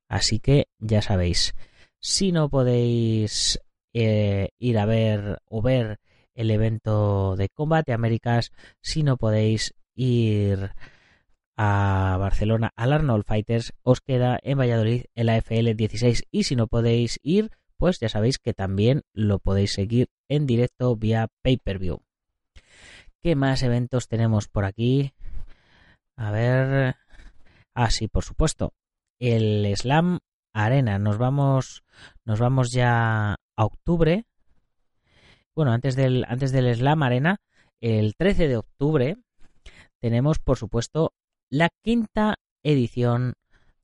Así 0.09 0.41
que 0.41 0.69
ya 0.79 1.03
sabéis, 1.03 1.53
si 2.01 2.33
no 2.33 2.49
podéis 2.49 3.61
eh, 3.93 4.49
ir 4.59 4.79
a 4.79 4.87
ver 4.87 5.43
o 5.45 5.61
ver 5.61 5.99
el 6.35 6.51
evento 6.51 7.37
de 7.37 7.51
Combate 7.51 7.93
Américas, 7.93 8.51
si 8.81 9.03
no 9.03 9.19
podéis 9.19 9.75
ir 9.95 10.71
a 11.57 12.17
Barcelona 12.19 12.73
al 12.77 12.93
Arnold 12.93 13.25
Fighters, 13.25 13.73
os 13.83 14.01
queda 14.01 14.39
en 14.43 14.59
Valladolid 14.59 15.05
el 15.15 15.29
AFL 15.29 15.75
16 15.75 16.25
y 16.31 16.45
si 16.45 16.57
no 16.57 16.67
podéis 16.67 17.19
ir, 17.23 17.51
pues 17.77 17.99
ya 18.01 18.09
sabéis 18.09 18.39
que 18.39 18.55
también 18.55 19.03
lo 19.13 19.39
podéis 19.39 19.73
seguir 19.73 20.09
en 20.29 20.47
directo 20.47 20.97
vía 20.97 21.29
pay-per-view. 21.43 22.03
¿Qué 23.21 23.37
más 23.37 23.63
eventos 23.63 24.09
tenemos 24.09 24.49
por 24.49 24.65
aquí? 24.65 25.13
A 26.17 26.31
ver. 26.31 26.97
Ah, 27.75 27.91
sí, 27.91 28.09
por 28.09 28.25
supuesto. 28.25 28.73
El 29.21 29.73
Slam 29.77 30.19
Arena. 30.53 30.99
Nos 30.99 31.19
vamos. 31.19 31.85
Nos 32.25 32.41
vamos 32.41 32.73
ya 32.73 33.35
a 33.57 33.65
octubre. 33.65 34.27
Bueno, 35.55 35.73
antes 35.73 35.97
del, 35.97 36.25
antes 36.29 36.51
del 36.51 36.75
Slam 36.75 37.03
Arena, 37.03 37.41
el 37.81 38.15
13 38.17 38.49
de 38.49 38.57
octubre, 38.57 39.17
tenemos, 40.01 40.39
por 40.39 40.57
supuesto, 40.57 41.13
la 41.53 41.69
quinta 41.83 42.37
edición 42.63 43.35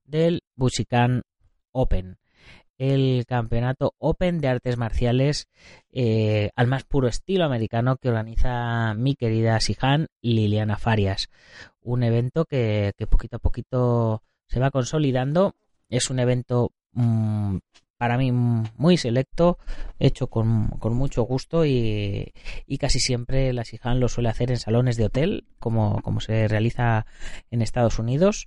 del 0.07 0.41
Bushikan 0.57 1.25
Open, 1.71 2.17
el 2.79 3.27
campeonato 3.27 3.95
Open 3.99 4.41
de 4.41 4.49
artes 4.49 4.79
marciales 4.79 5.49
eh, 5.93 6.49
al 6.57 6.67
más 6.67 6.85
puro 6.85 7.09
estilo 7.09 7.45
americano 7.45 7.99
que 7.99 8.09
organiza 8.09 8.95
mi 8.95 9.17
querida 9.17 9.61
Sihan 9.61 10.07
Liliana 10.23 10.79
Farias. 10.79 11.29
Un 11.83 12.05
evento 12.05 12.47
que, 12.47 12.95
poquito 13.11 13.37
a 13.37 13.41
poquito 13.41 14.23
se 14.47 14.61
va 14.61 14.71
consolidando. 14.71 15.55
Es 15.91 16.09
un 16.09 16.21
evento 16.21 16.73
mm, 16.93 17.59
para 17.99 18.17
mí 18.17 18.31
muy 18.33 18.97
selecto, 18.97 19.59
hecho 19.99 20.29
con, 20.29 20.71
mucho 20.95 21.23
gusto 21.25 21.67
y, 21.67 22.33
casi 22.79 23.01
siempre 23.01 23.53
la 23.53 23.65
Sihan 23.65 24.01
lo 24.01 24.09
suele 24.09 24.29
hacer 24.29 24.51
en 24.51 24.57
salones 24.57 24.97
de 24.97 25.05
hotel, 25.07 25.45
como, 25.59 26.01
como 26.03 26.21
se 26.21 26.47
realiza 26.49 27.07
en 27.51 27.61
Estados 27.61 27.99
Unidos. 27.99 28.47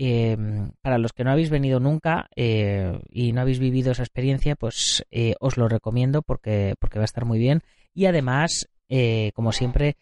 Em, 0.00 0.70
para 0.80 0.96
los 0.96 1.12
que 1.12 1.24
no 1.24 1.32
habéis 1.32 1.50
venido 1.50 1.80
nunca 1.80 2.30
eh, 2.36 3.00
y 3.10 3.32
no 3.32 3.40
habéis 3.40 3.58
vivido 3.58 3.90
esa 3.90 4.04
experiencia, 4.04 4.54
pues 4.54 5.04
eh, 5.10 5.34
os 5.40 5.56
lo 5.56 5.68
recomiendo 5.68 6.22
porque, 6.22 6.76
porque 6.78 7.00
va 7.00 7.02
a 7.02 7.04
estar 7.04 7.24
muy 7.24 7.40
bien. 7.40 7.62
Y 7.94 8.06
además, 8.06 8.68
eh, 8.88 9.32
como 9.34 9.50
siempre, 9.50 9.96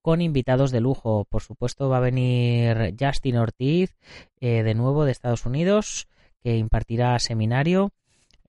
con 0.00 0.22
invitados 0.22 0.70
de 0.70 0.80
lujo. 0.80 1.26
Por 1.26 1.42
supuesto, 1.42 1.90
va 1.90 1.98
a 1.98 2.00
venir 2.00 2.94
Justin 2.98 3.36
Ortiz, 3.36 3.94
de 4.40 4.74
nuevo 4.74 5.04
de 5.04 5.12
Estados 5.12 5.46
Unidos, 5.46 6.08
que 6.42 6.56
impartirá 6.56 7.18
seminario. 7.18 7.92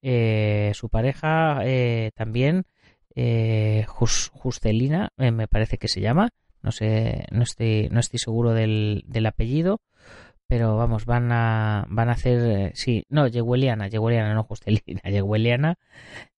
Eh, 0.08 0.72
su 0.76 0.90
pareja 0.90 1.62
eh, 1.64 2.12
también, 2.14 2.66
eh, 3.16 3.88
Justelina, 3.88 5.10
me 5.18 5.48
parece 5.48 5.80
que 5.80 5.88
se 5.88 6.00
llama, 6.00 6.30
no 6.62 6.72
sé, 6.72 7.26
no 7.32 7.42
estoy, 7.42 7.90
no 7.90 8.02
estoy 8.02 8.20
seguro 8.20 8.54
del, 8.54 9.04
del 9.08 9.26
apellido, 9.26 9.82
pero 10.46 10.78
vamos, 10.78 11.08
van 11.08 11.32
a, 11.32 11.88
van 11.90 12.10
a 12.10 12.12
hacer, 12.12 12.76
sí, 12.76 13.08
no, 13.10 13.26
Yehueliana, 13.26 13.88
Yehueliana, 13.88 14.36
no 14.36 14.44
Justelina, 14.44 15.02
Yehueliana, 15.10 15.80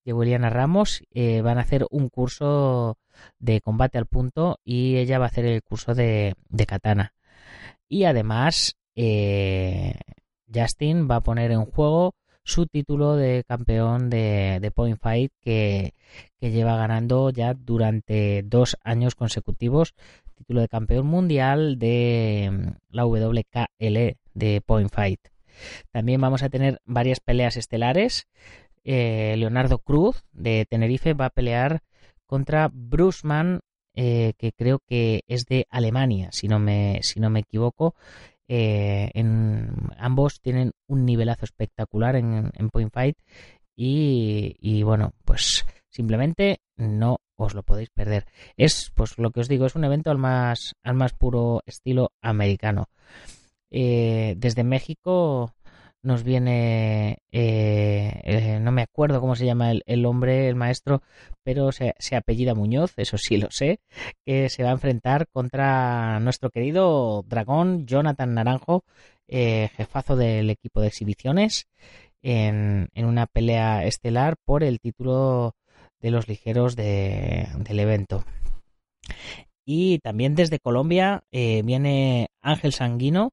Yehueliana 0.02 0.48
Ramos, 0.48 1.02
van 1.14 1.58
a 1.58 1.60
hacer 1.60 1.84
un 1.90 2.08
curso 2.08 2.96
de 3.38 3.60
combate 3.60 3.98
al 3.98 4.06
punto 4.06 4.60
y 4.64 4.96
ella 4.96 5.18
va 5.18 5.26
a 5.26 5.28
hacer 5.28 5.44
el 5.44 5.62
curso 5.62 5.94
de, 5.94 6.36
de 6.48 6.64
katana. 6.64 7.12
Y 7.86 8.04
además, 8.04 8.78
Justin 10.54 11.06
va 11.10 11.16
a 11.16 11.22
poner 11.22 11.50
en 11.50 11.66
juego 11.66 12.14
su 12.48 12.66
título 12.66 13.14
de 13.14 13.44
campeón 13.46 14.08
de, 14.08 14.72
Point 14.74 14.98
Fight 14.98 15.32
que, 15.40 15.92
lleva 16.40 16.76
ganando 16.76 17.30
ya 17.30 17.52
durante 17.54 18.42
dos 18.42 18.78
años 18.82 19.14
consecutivos 19.14 19.94
título 20.34 20.60
de 20.60 20.68
campeón 20.68 21.06
mundial 21.06 21.78
de 21.78 22.50
mm, 22.50 22.94
la 22.94 23.04
WKL 23.04 24.16
de 24.34 24.62
Point 24.64 24.90
Fight. 24.90 25.20
También 25.90 26.20
vamos 26.20 26.42
a 26.42 26.48
tener 26.48 26.80
varias 26.84 27.20
peleas 27.20 27.56
estelares. 27.56 28.28
Eh, 28.84 29.34
Leonardo 29.36 29.78
Cruz 29.78 30.24
de 30.32 30.64
Tenerife 30.70 31.12
va 31.12 31.26
a 31.26 31.30
pelear 31.30 31.82
contra 32.26 32.70
Brusman, 32.72 33.60
eh, 33.94 34.34
que 34.38 34.52
creo 34.52 34.78
que 34.86 35.22
es 35.26 35.44
de 35.46 35.66
Alemania, 35.70 36.28
si 36.30 36.46
no 36.46 36.58
me, 36.58 37.00
si 37.02 37.20
no 37.20 37.28
me 37.30 37.40
equivoco. 37.40 37.94
Eh, 38.48 39.10
en, 39.12 39.70
ambos 39.98 40.40
tienen 40.40 40.72
un 40.86 41.04
nivelazo 41.04 41.44
espectacular 41.44 42.16
en, 42.16 42.50
Point 42.72 42.92
Fight 42.92 43.18
y, 43.76 44.82
bueno, 44.82 45.12
pues 45.24 45.66
simplemente 45.88 46.60
no 46.76 47.18
os 47.36 47.54
lo 47.54 47.62
podéis 47.62 47.90
perder. 47.90 48.24
Es, 48.56 48.90
pues 48.94 49.18
lo 49.18 49.30
que 49.30 49.40
os 49.40 49.48
digo, 49.48 49.66
es 49.66 49.76
un 49.76 49.84
evento 49.84 50.10
al 50.10 50.18
más, 50.18 50.74
al 50.82 50.94
más 50.94 51.12
puro 51.12 51.62
estilo 51.66 52.12
americano. 52.20 52.86
Eh, 53.70 54.34
desde 54.38 54.64
México 54.64 55.54
nos 56.02 56.22
viene, 56.22 57.18
eh, 57.32 58.20
eh, 58.24 58.58
no 58.60 58.72
me 58.72 58.82
acuerdo 58.82 59.20
cómo 59.20 59.36
se 59.36 59.46
llama 59.46 59.72
el, 59.72 60.06
hombre, 60.06 60.48
el 60.48 60.54
maestro, 60.54 61.02
pero 61.42 61.70
se, 61.72 61.94
apellida 62.16 62.54
Muñoz, 62.54 62.92
eso 62.96 63.18
sí 63.18 63.36
lo 63.36 63.50
sé, 63.50 63.80
que 64.24 64.48
se 64.48 64.62
va 64.62 64.70
a 64.70 64.72
enfrentar 64.72 65.26
contra 65.28 66.20
nuestro 66.20 66.50
querido 66.50 67.24
dragón 67.26 67.86
Jonathan 67.86 68.34
Naranjo, 68.34 68.84
eh, 69.26 69.70
jefazo 69.76 70.16
del 70.16 70.50
equipo 70.50 70.80
de 70.80 70.88
exhibiciones, 70.88 71.68
en, 72.22 72.88
una 72.96 73.26
pelea 73.26 73.84
estelar 73.84 74.36
por 74.44 74.62
el 74.64 74.80
título 74.80 75.54
de 76.00 76.10
los 76.10 76.28
ligeros 76.28 76.76
del 76.76 77.78
evento. 77.80 78.24
Y 79.64 79.98
también 79.98 80.34
desde 80.34 80.60
Colombia 80.60 81.24
eh, 81.30 81.62
viene 81.62 82.28
Ángel 82.40 82.72
Sanguino, 82.72 83.32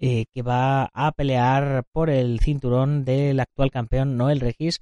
eh, 0.00 0.24
que 0.32 0.42
va 0.42 0.90
a 0.94 1.12
pelear 1.12 1.84
por 1.92 2.08
el 2.10 2.40
cinturón 2.40 3.04
del 3.04 3.38
actual 3.38 3.70
campeón 3.70 4.16
Noel 4.16 4.40
Regis, 4.40 4.80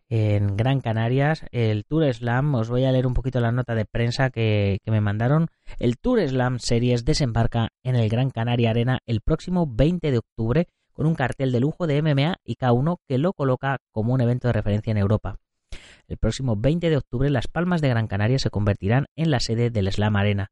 en 0.10 0.58
Gran 0.58 0.82
Canarias. 0.82 1.46
El 1.51 1.86
Tour 1.86 2.13
Slam, 2.13 2.53
os 2.56 2.70
voy 2.70 2.84
a 2.84 2.92
leer 2.92 3.08
un 3.08 3.13
poquito 3.13 3.39
la 3.39 3.53
nota 3.53 3.75
de 3.75 3.86
prensa 3.86 4.30
que, 4.30 4.80
que 4.84 4.92
me 4.92 5.00
mandaron. 5.00 5.48
El 5.80 5.98
Tour 5.98 6.20
Slam 6.27 6.60
Series 6.60 7.06
desembarca 7.06 7.70
en 7.84 7.96
el 7.96 8.10
Gran 8.10 8.30
Canaria 8.30 8.72
Arena 8.72 9.00
el 9.06 9.22
próximo 9.22 9.68
20 9.68 10.12
de 10.12 10.18
octubre 10.18 10.68
con 10.92 11.06
un 11.06 11.15
cartel 11.15 11.53
de 11.53 11.62
lujo 11.62 11.88
de 11.88 12.01
MMA 12.01 12.36
y 12.44 12.56
K1 12.56 12.98
que 13.08 13.18
lo 13.18 13.32
coloca 13.32 13.77
como 13.94 14.13
un 14.13 14.20
evento 14.20 14.50
de 14.50 14.53
referencia 14.53 14.92
en 14.92 14.98
Europa. 14.98 15.39
El 16.07 16.17
próximo 16.17 16.55
20 16.55 16.89
de 16.89 16.98
octubre 16.98 17.29
Las 17.29 17.48
Palmas 17.48 17.81
de 17.81 17.89
Gran 17.89 18.07
Canaria 18.07 18.39
se 18.39 18.50
convertirán 18.50 19.05
en 19.15 19.31
la 19.31 19.39
sede 19.39 19.69
del 19.69 19.91
Slam 19.91 20.15
Arena 20.15 20.51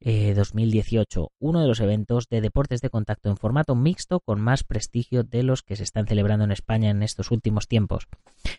2018, 0.00 1.22
eh, 1.22 1.26
uno 1.38 1.60
de 1.60 1.68
los 1.68 1.80
eventos 1.80 2.28
de 2.28 2.40
deportes 2.40 2.80
de 2.80 2.90
contacto 2.90 3.30
en 3.30 3.36
formato 3.36 3.76
mixto 3.76 4.20
con 4.20 4.40
más 4.40 4.64
prestigio 4.64 5.22
de 5.22 5.44
los 5.44 5.62
que 5.62 5.76
se 5.76 5.84
están 5.84 6.06
celebrando 6.06 6.44
en 6.44 6.50
España 6.50 6.90
en 6.90 7.02
estos 7.02 7.30
últimos 7.30 7.68
tiempos. 7.68 8.08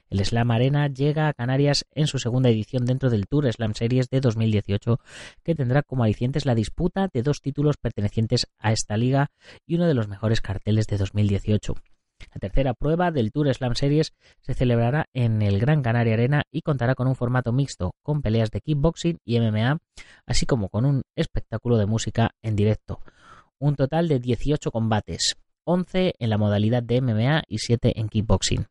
El 0.09 0.23
Slam 0.23 0.51
Arena 0.51 0.87
llega 0.87 1.27
a 1.27 1.33
Canarias 1.33 1.85
en 1.91 2.07
su 2.07 2.17
segunda 2.19 2.49
edición 2.49 2.85
dentro 2.85 3.09
del 3.09 3.27
Tour 3.27 3.51
Slam 3.51 3.73
Series 3.73 4.09
de 4.09 4.21
2018, 4.21 4.99
que 5.43 5.55
tendrá 5.55 5.81
como 5.83 6.03
alicientes 6.03 6.45
la 6.45 6.55
disputa 6.55 7.09
de 7.11 7.23
dos 7.23 7.41
títulos 7.41 7.75
pertenecientes 7.77 8.47
a 8.57 8.71
esta 8.71 8.95
liga 8.95 9.31
y 9.65 9.75
uno 9.75 9.87
de 9.87 9.95
los 9.95 10.07
mejores 10.07 10.39
carteles 10.39 10.87
de 10.87 10.97
2018. 10.97 11.75
La 12.33 12.39
tercera 12.39 12.73
prueba 12.73 13.11
del 13.11 13.31
Tour 13.31 13.53
Slam 13.53 13.75
Series 13.75 14.13
se 14.41 14.53
celebrará 14.53 15.07
en 15.13 15.41
el 15.41 15.59
Gran 15.59 15.81
Canaria 15.81 16.13
Arena 16.13 16.43
y 16.51 16.61
contará 16.61 16.95
con 16.95 17.07
un 17.07 17.15
formato 17.15 17.51
mixto, 17.51 17.95
con 18.01 18.21
peleas 18.21 18.51
de 18.51 18.61
kickboxing 18.61 19.19
y 19.25 19.39
MMA, 19.39 19.79
así 20.25 20.45
como 20.45 20.69
con 20.69 20.85
un 20.85 21.03
espectáculo 21.15 21.77
de 21.77 21.85
música 21.85 22.31
en 22.41 22.55
directo. 22.55 23.01
Un 23.59 23.75
total 23.75 24.07
de 24.07 24.19
18 24.19 24.71
combates, 24.71 25.35
11 25.65 26.15
en 26.19 26.29
la 26.29 26.37
modalidad 26.37 26.83
de 26.83 27.01
MMA 27.01 27.43
y 27.47 27.59
7 27.59 27.99
en 27.99 28.09
kickboxing. 28.09 28.67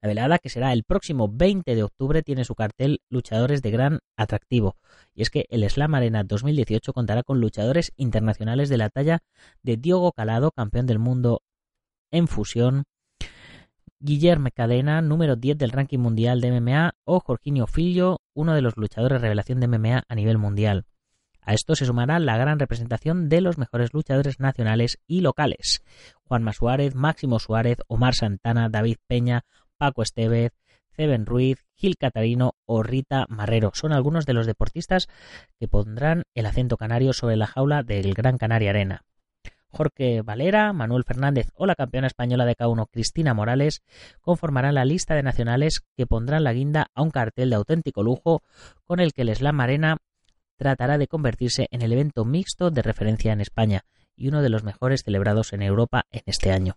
La 0.00 0.08
velada, 0.08 0.38
que 0.38 0.48
será 0.48 0.72
el 0.72 0.84
próximo 0.84 1.28
20 1.28 1.74
de 1.74 1.82
octubre, 1.82 2.22
tiene 2.22 2.44
su 2.44 2.54
cartel 2.54 3.00
Luchadores 3.10 3.62
de 3.62 3.70
gran 3.70 3.98
atractivo. 4.16 4.76
Y 5.14 5.22
es 5.22 5.30
que 5.30 5.46
el 5.50 5.68
Slam 5.68 5.94
Arena 5.94 6.24
2018 6.24 6.92
contará 6.92 7.22
con 7.22 7.40
luchadores 7.40 7.92
internacionales 7.96 8.68
de 8.68 8.78
la 8.78 8.90
talla 8.90 9.22
de 9.62 9.76
Diogo 9.76 10.12
Calado, 10.12 10.52
campeón 10.52 10.86
del 10.86 10.98
mundo 10.98 11.42
en 12.10 12.28
fusión, 12.28 12.84
Guillermo 14.00 14.48
Cadena, 14.54 15.02
número 15.02 15.34
10 15.34 15.58
del 15.58 15.72
ranking 15.72 15.98
mundial 15.98 16.40
de 16.40 16.60
MMA, 16.60 16.94
o 17.04 17.18
Jorginho 17.18 17.66
Filho, 17.66 18.20
uno 18.32 18.54
de 18.54 18.62
los 18.62 18.76
luchadores 18.76 19.20
revelación 19.20 19.58
de 19.58 19.66
MMA 19.66 20.04
a 20.08 20.14
nivel 20.14 20.38
mundial. 20.38 20.86
A 21.40 21.54
esto 21.54 21.74
se 21.74 21.86
sumará 21.86 22.20
la 22.20 22.36
gran 22.36 22.58
representación 22.58 23.28
de 23.28 23.40
los 23.40 23.58
mejores 23.58 23.92
luchadores 23.92 24.38
nacionales 24.38 25.00
y 25.06 25.22
locales. 25.22 25.82
Juanma 26.22 26.52
Suárez, 26.52 26.94
Máximo 26.94 27.38
Suárez, 27.38 27.78
Omar 27.88 28.14
Santana, 28.14 28.68
David 28.68 28.98
Peña, 29.08 29.46
Paco 29.78 30.02
Estevez, 30.02 30.52
Ceben 30.90 31.26
Ruiz, 31.26 31.64
Gil 31.74 31.96
Catarino 31.96 32.54
o 32.66 32.82
Rita 32.82 33.24
Marrero. 33.28 33.70
Son 33.74 33.92
algunos 33.92 34.26
de 34.26 34.34
los 34.34 34.46
deportistas 34.46 35.08
que 35.58 35.68
pondrán 35.68 36.24
el 36.34 36.46
acento 36.46 36.76
canario 36.76 37.12
sobre 37.12 37.36
la 37.36 37.46
jaula 37.46 37.82
del 37.82 38.14
Gran 38.14 38.36
Canaria 38.36 38.70
Arena. 38.70 39.04
Jorge 39.70 40.22
Valera, 40.22 40.72
Manuel 40.72 41.04
Fernández 41.04 41.50
o 41.54 41.66
la 41.66 41.74
campeona 41.74 42.06
española 42.06 42.44
de 42.46 42.56
K1 42.56 42.88
Cristina 42.90 43.34
Morales 43.34 43.82
conformarán 44.20 44.74
la 44.74 44.84
lista 44.84 45.14
de 45.14 45.22
nacionales 45.22 45.82
que 45.96 46.06
pondrán 46.06 46.44
la 46.44 46.52
guinda 46.52 46.90
a 46.94 47.02
un 47.02 47.10
cartel 47.10 47.50
de 47.50 47.56
auténtico 47.56 48.02
lujo 48.02 48.42
con 48.84 49.00
el 49.00 49.12
que 49.12 49.22
el 49.22 49.34
Slam 49.34 49.60
Arena 49.60 49.98
tratará 50.56 50.98
de 50.98 51.06
convertirse 51.06 51.68
en 51.70 51.82
el 51.82 51.92
evento 51.92 52.24
mixto 52.24 52.70
de 52.70 52.82
referencia 52.82 53.32
en 53.32 53.40
España 53.40 53.84
y 54.16 54.28
uno 54.28 54.42
de 54.42 54.48
los 54.48 54.64
mejores 54.64 55.02
celebrados 55.04 55.52
en 55.52 55.62
Europa 55.62 56.06
en 56.10 56.22
este 56.26 56.50
año. 56.50 56.76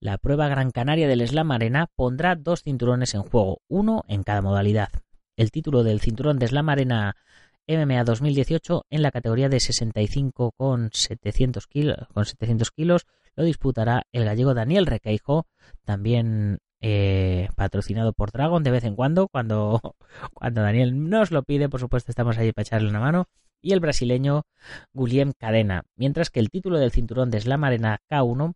La 0.00 0.18
prueba 0.18 0.48
Gran 0.48 0.70
Canaria 0.70 1.08
del 1.08 1.26
Slam 1.26 1.50
Arena 1.50 1.88
pondrá 1.96 2.36
dos 2.36 2.62
cinturones 2.62 3.14
en 3.14 3.22
juego, 3.22 3.62
uno 3.68 4.04
en 4.06 4.22
cada 4.22 4.42
modalidad. 4.42 4.90
El 5.36 5.50
título 5.50 5.82
del 5.82 6.00
cinturón 6.00 6.38
de 6.38 6.46
Slam 6.46 6.68
Arena 6.68 7.16
MMA 7.66 8.04
2018 8.04 8.86
en 8.90 9.02
la 9.02 9.10
categoría 9.10 9.48
de 9.48 9.60
65 9.60 10.52
con 10.52 10.90
700 10.92 11.66
kilos, 11.66 12.08
con 12.12 12.24
700 12.24 12.70
kilos. 12.70 13.06
Lo 13.36 13.44
disputará 13.44 14.06
el 14.12 14.24
gallego 14.24 14.54
Daniel 14.54 14.86
Requeijo, 14.86 15.46
también 15.84 16.58
eh, 16.80 17.48
patrocinado 17.56 18.12
por 18.12 18.30
Dragon 18.30 18.62
de 18.62 18.70
vez 18.70 18.84
en 18.84 18.94
cuando, 18.94 19.28
cuando, 19.28 19.80
cuando 20.34 20.62
Daniel 20.62 21.08
nos 21.08 21.30
lo 21.30 21.42
pide, 21.42 21.68
por 21.68 21.80
supuesto 21.80 22.12
estamos 22.12 22.38
ahí 22.38 22.52
para 22.52 22.62
echarle 22.64 22.90
una 22.90 23.00
mano, 23.00 23.26
y 23.62 23.72
el 23.72 23.80
brasileño 23.80 24.42
Guillem 24.92 25.32
Cadena, 25.32 25.84
mientras 25.96 26.28
que 26.28 26.40
el 26.40 26.50
título 26.50 26.78
del 26.78 26.90
cinturón 26.90 27.30
de 27.30 27.40
Slam 27.40 27.64
Arena 27.64 28.00
K1 28.10 28.54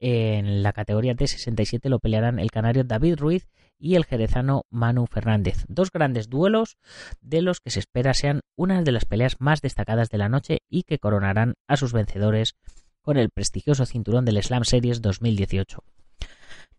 en 0.00 0.62
la 0.62 0.72
categoría 0.72 1.14
de 1.14 1.26
67 1.26 1.88
lo 1.88 1.98
pelearán 1.98 2.38
el 2.38 2.50
canario 2.50 2.84
David 2.84 3.16
Ruiz 3.18 3.46
y 3.78 3.94
el 3.94 4.04
jerezano 4.04 4.64
Manu 4.70 5.06
Fernández. 5.06 5.64
Dos 5.68 5.90
grandes 5.90 6.28
duelos 6.28 6.76
de 7.20 7.42
los 7.42 7.60
que 7.60 7.70
se 7.70 7.80
espera 7.80 8.14
sean 8.14 8.40
una 8.56 8.82
de 8.82 8.92
las 8.92 9.04
peleas 9.04 9.36
más 9.38 9.60
destacadas 9.60 10.08
de 10.10 10.18
la 10.18 10.28
noche 10.28 10.58
y 10.68 10.84
que 10.84 10.98
coronarán 10.98 11.54
a 11.66 11.76
sus 11.76 11.92
vencedores 11.92 12.54
con 13.02 13.16
el 13.16 13.30
prestigioso 13.30 13.86
cinturón 13.86 14.24
del 14.24 14.42
Slam 14.42 14.64
Series 14.64 15.00
2018. 15.00 15.82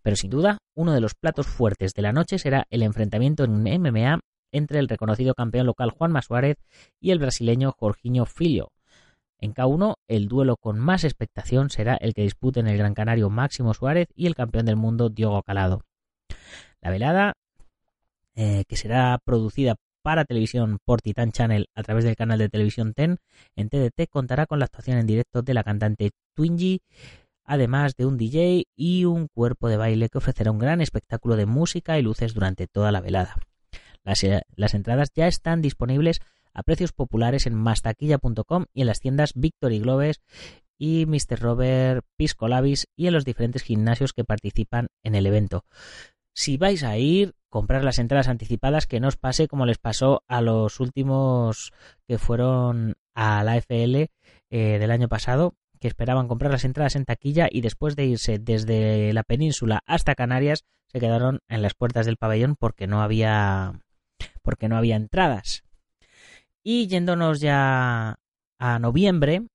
Pero 0.02 0.16
sin 0.16 0.30
duda, 0.30 0.58
uno 0.76 0.94
de 0.94 1.02
los 1.02 1.16
platos 1.16 1.48
fuertes 1.48 1.94
de 1.94 2.02
la 2.02 2.14
noche 2.14 2.40
será 2.40 2.66
el 2.70 2.84
enfrentamiento 2.84 3.44
en 3.44 3.62
MMA 3.62 4.20
entre 4.52 4.80
el 4.80 4.88
reconocido 4.88 5.34
campeón 5.34 5.66
local 5.66 5.92
Juan 5.92 6.22
Suárez 6.22 6.58
y 7.00 7.12
el 7.12 7.20
brasileño 7.20 7.74
Jorginho 7.78 8.26
Filho. 8.26 8.72
En 9.40 9.54
K1, 9.54 9.96
el 10.08 10.28
duelo 10.28 10.58
con 10.58 10.80
más 10.80 11.04
expectación 11.04 11.70
será 11.70 11.96
el 11.96 12.14
que 12.14 12.24
disputen 12.24 12.68
el 12.68 12.78
Gran 12.78 12.96
Canario 12.96 13.30
Máximo 13.30 13.74
Suárez 13.74 14.08
y 14.16 14.26
el 14.26 14.36
campeón 14.36 14.66
del 14.66 14.78
mundo 14.78 15.10
Diogo 15.10 15.44
Calado. 15.44 15.84
La 16.82 16.92
velada, 16.92 17.34
eh, 18.36 18.64
que 18.68 18.76
será 18.76 19.20
producida 19.24 19.76
para 20.02 20.26
televisión 20.26 20.80
por 20.86 21.02
Titan 21.02 21.32
Channel 21.32 21.68
a 21.76 21.84
través 21.84 22.06
del 22.06 22.16
canal 22.16 22.40
de 22.40 22.50
televisión 22.50 22.94
TEN 22.94 23.18
en 23.56 23.70
TDT, 23.70 24.08
contará 24.10 24.46
con 24.46 24.60
la 24.60 24.66
actuación 24.66 24.98
en 24.98 25.08
directo 25.08 25.42
de 25.42 25.54
la 25.54 25.64
cantante 25.64 26.12
Twingy, 26.34 26.82
además 27.44 27.96
de 27.96 28.06
un 28.06 28.18
DJ 28.18 28.66
y 28.76 29.06
un 29.06 29.28
cuerpo 29.28 29.68
de 29.68 29.78
baile 29.78 30.10
que 30.10 30.20
ofrecerá 30.20 30.52
un 30.52 30.60
gran 30.60 30.82
espectáculo 30.82 31.36
de 31.36 31.46
música 31.46 31.98
y 32.00 32.04
luces 32.04 32.34
durante 32.34 32.68
toda 32.68 32.92
la 32.92 33.02
velada. 33.02 33.36
Las, 34.04 34.24
eh, 34.24 34.44
entradas 34.56 35.12
ya 35.14 35.28
están 35.28 35.62
disponibles 35.62 36.22
a 36.54 36.64
precios 36.64 36.94
populares 36.94 37.46
en 37.46 37.56
mastaquilla.com 37.56 38.66
y 38.74 38.82
en 38.82 38.88
las 38.88 39.02
tiendas 39.02 39.34
Victory 39.36 39.80
Globes 39.80 40.22
y 40.78 41.06
Mr. 41.06 41.40
Robert 41.40 42.06
Piscolabis 42.16 42.88
y 42.96 43.08
en 43.08 43.14
los 43.14 43.26
diferentes 43.26 43.64
gimnasios 43.64 44.14
que 44.14 44.24
participan 44.24 44.88
en 45.04 45.16
el 45.16 45.26
evento. 45.26 45.66
Si 46.38 46.56
vais 46.58 46.84
a 46.84 47.00
ir, 47.00 47.34
comprar 47.50 47.84
las 47.84 47.98
entradas 47.98 48.28
anticipadas, 48.28 48.86
que 48.86 49.00
no 49.00 49.08
os 49.08 49.18
pase 49.18 49.48
como 49.48 49.66
les 49.66 49.80
pasó 49.80 50.22
a 50.28 50.40
los 50.40 50.80
últimos 50.80 51.74
que 52.08 52.20
fueron 52.20 52.94
a 53.16 53.44
la 53.44 53.58
FL 53.58 54.12
eh, 54.52 54.78
del 54.78 54.92
año 54.92 55.08
pasado, 55.08 55.56
que 55.80 55.88
esperaban 55.88 56.28
comprar 56.28 56.52
las 56.52 56.64
entradas 56.64 56.96
en 56.96 57.06
taquilla 57.06 57.48
y 57.50 57.62
después 57.62 57.96
de 57.96 58.06
irse 58.06 58.38
desde 58.38 59.14
la 59.14 59.24
península 59.24 59.82
hasta 59.88 60.14
Canarias 60.14 60.64
se 60.86 61.00
quedaron 61.00 61.40
en 61.48 61.64
las 61.64 61.74
puertas 61.74 62.06
del 62.06 62.18
pabellón 62.18 62.56
porque 62.56 62.86
no 62.86 63.02
había 63.02 63.82
porque 64.44 64.70
no 64.70 64.78
había 64.78 64.96
entradas. 64.96 65.64
Y 66.64 66.86
yéndonos 66.86 67.40
ya 67.40 68.20
a 68.60 68.78
noviembre, 68.78 69.48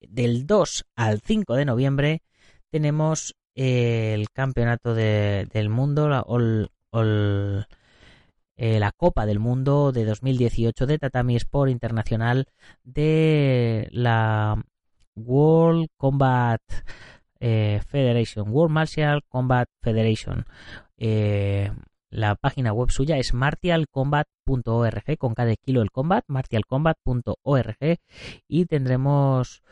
del 0.00 0.46
2 0.46 0.86
al 0.96 1.20
5 1.20 1.54
de 1.54 1.64
noviembre 1.66 2.22
tenemos 2.70 3.36
el 3.54 4.30
campeonato 4.30 4.94
del 4.94 5.68
mundo, 5.68 6.08
la, 6.08 6.24
eh, 8.56 8.78
la 8.78 8.92
Copa 8.92 9.26
del 9.26 9.38
Mundo 9.38 9.92
de 9.92 10.04
2018 10.04 10.86
de 10.86 10.98
Tatami 10.98 11.36
Sport 11.36 11.70
Internacional 11.70 12.46
de 12.82 13.88
la 13.92 14.62
World 15.16 15.88
Combat 15.96 16.60
eh, 17.40 17.80
Federation, 17.86 18.48
World 18.50 18.72
Martial 18.72 19.22
Combat 19.28 19.68
Federation. 19.80 20.46
Eh, 20.96 21.70
la 22.10 22.36
página 22.36 22.72
web 22.72 22.90
suya 22.90 23.18
es 23.18 23.34
martialcombat.org, 23.34 25.18
con 25.18 25.34
cada 25.34 25.56
kilo 25.56 25.82
el 25.82 25.90
combat, 25.90 26.24
martialcombat.org, 26.28 27.98
y 28.46 28.66
tendremos 28.66 29.62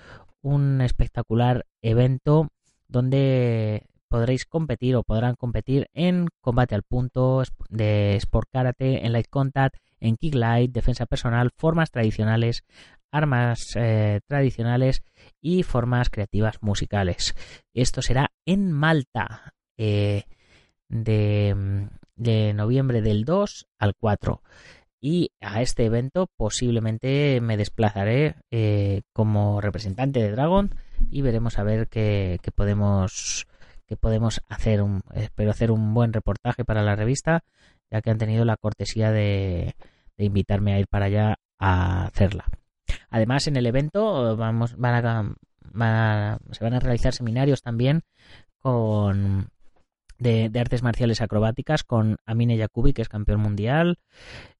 un 0.40 0.80
espectacular 0.80 1.66
evento 1.82 2.48
donde 2.92 3.86
podréis 4.08 4.44
competir 4.44 4.94
o 4.96 5.02
podrán 5.02 5.34
competir 5.34 5.88
en 5.94 6.28
combate 6.42 6.74
al 6.74 6.82
punto, 6.82 7.42
de 7.70 8.16
Sport 8.16 8.48
Karate, 8.52 9.06
en 9.06 9.12
Light 9.12 9.28
Contact, 9.30 9.76
en 10.00 10.16
Kick 10.16 10.34
Light, 10.34 10.70
defensa 10.70 11.06
personal, 11.06 11.50
formas 11.56 11.90
tradicionales, 11.90 12.64
armas 13.10 13.74
eh, 13.76 14.20
tradicionales 14.26 15.02
y 15.40 15.62
formas 15.62 16.10
creativas 16.10 16.58
musicales. 16.60 17.34
Esto 17.72 18.02
será 18.02 18.32
en 18.44 18.70
Malta 18.70 19.54
eh, 19.78 20.24
de, 20.88 21.88
de 22.16 22.52
noviembre 22.52 23.00
del 23.00 23.24
2 23.24 23.66
al 23.78 23.94
4 23.94 24.42
y 25.00 25.32
a 25.40 25.62
este 25.62 25.86
evento 25.86 26.28
posiblemente 26.36 27.40
me 27.40 27.56
desplazaré 27.56 28.36
eh, 28.50 29.02
como 29.12 29.60
representante 29.60 30.22
de 30.22 30.30
Dragon 30.30 30.74
y 31.10 31.22
veremos 31.22 31.58
a 31.58 31.62
ver 31.62 31.88
qué, 31.88 32.38
podemos 32.54 33.46
qué 33.86 33.96
podemos 33.96 34.42
hacer 34.48 34.82
un, 34.82 35.02
espero 35.14 35.50
hacer 35.50 35.70
un 35.70 35.94
buen 35.94 36.12
reportaje 36.12 36.64
para 36.64 36.82
la 36.82 36.96
revista 36.96 37.44
ya 37.90 38.00
que 38.00 38.10
han 38.10 38.18
tenido 38.18 38.44
la 38.44 38.56
cortesía 38.56 39.12
de, 39.12 39.74
de 40.16 40.24
invitarme 40.24 40.72
a 40.72 40.78
ir 40.78 40.86
para 40.88 41.06
allá 41.06 41.36
a 41.58 42.06
hacerla. 42.06 42.46
Además, 43.10 43.46
en 43.46 43.56
el 43.56 43.66
evento 43.66 44.36
vamos, 44.36 44.76
van 44.76 45.36
a, 45.74 46.38
se 46.50 46.64
van 46.64 46.74
a 46.74 46.80
realizar 46.80 47.12
seminarios 47.12 47.62
también 47.62 48.02
con 48.60 49.48
de, 50.22 50.50
artes 50.58 50.82
marciales 50.82 51.20
acrobáticas 51.20 51.82
con 51.82 52.16
Amine 52.24 52.56
Yakubi, 52.56 52.92
que 52.92 53.02
es 53.02 53.08
campeón 53.08 53.40
mundial, 53.40 53.98